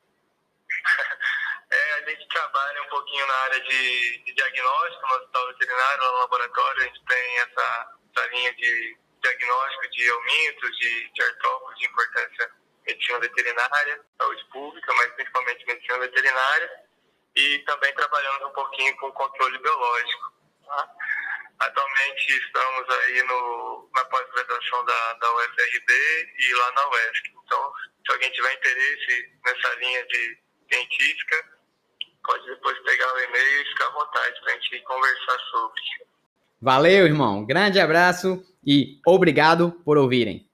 É, 1.70 1.94
a 1.96 2.10
gente 2.10 2.26
trabalha 2.30 2.82
um 2.82 2.90
pouquinho 2.90 3.28
na 3.28 3.34
área 3.34 3.60
de, 3.60 4.24
de 4.24 4.34
diagnóstico 4.34 5.06
no 5.06 5.16
hospital 5.16 5.48
veterinário, 5.48 6.04
no 6.04 6.18
laboratório, 6.20 6.82
a 6.82 6.86
gente 6.86 7.02
tem 7.06 7.38
essa, 7.40 7.98
essa 8.16 8.28
linha 8.30 8.54
de 8.56 8.98
diagnóstico 9.22 9.90
de 9.92 10.04
eumintos, 10.04 10.78
de, 10.78 11.12
de 11.12 11.22
artrópodes 11.24 11.80
de 11.80 11.86
importância 11.88 12.50
medicina 12.88 13.20
veterinária, 13.20 14.02
saúde 14.18 14.46
pública, 14.46 14.94
mas 14.94 15.12
principalmente 15.14 15.68
medicina 15.68 16.00
veterinária 16.00 16.72
e 17.36 17.60
também 17.60 17.94
trabalhando 17.94 18.48
um 18.48 18.52
pouquinho 18.52 18.96
com 18.98 19.12
controle 19.12 19.58
biológico. 19.60 20.34
Tá? 20.66 20.90
Atualmente 21.60 22.32
estamos 22.32 22.90
aí 22.90 23.24
no, 23.24 23.90
na 23.96 24.06
pós-graduação 24.06 24.86
da, 24.86 25.14
da 25.14 25.36
UFRB 25.36 25.94
e 26.38 26.54
lá 26.54 26.72
na 26.74 26.90
UESC. 26.90 27.32
Então, 27.46 27.72
se 28.06 28.12
alguém 28.14 28.32
tiver 28.32 28.54
interesse 28.54 29.32
nessa 29.44 29.76
linha 29.76 30.06
de 30.06 30.40
científica, 30.72 31.44
pode 32.24 32.46
depois 32.46 32.78
pegar 32.84 33.12
o 33.14 33.20
e-mail 33.20 33.62
e 33.62 33.66
ficar 33.66 33.88
à 33.88 33.92
vontade 33.92 34.40
para 34.42 34.52
a 34.52 34.56
gente 34.56 34.82
conversar 34.84 35.40
sobre. 35.52 35.82
Valeu, 36.62 37.06
irmão. 37.06 37.46
Grande 37.46 37.80
abraço 37.80 38.44
e 38.66 39.00
obrigado 39.06 39.72
por 39.84 39.98
ouvirem. 39.98 40.47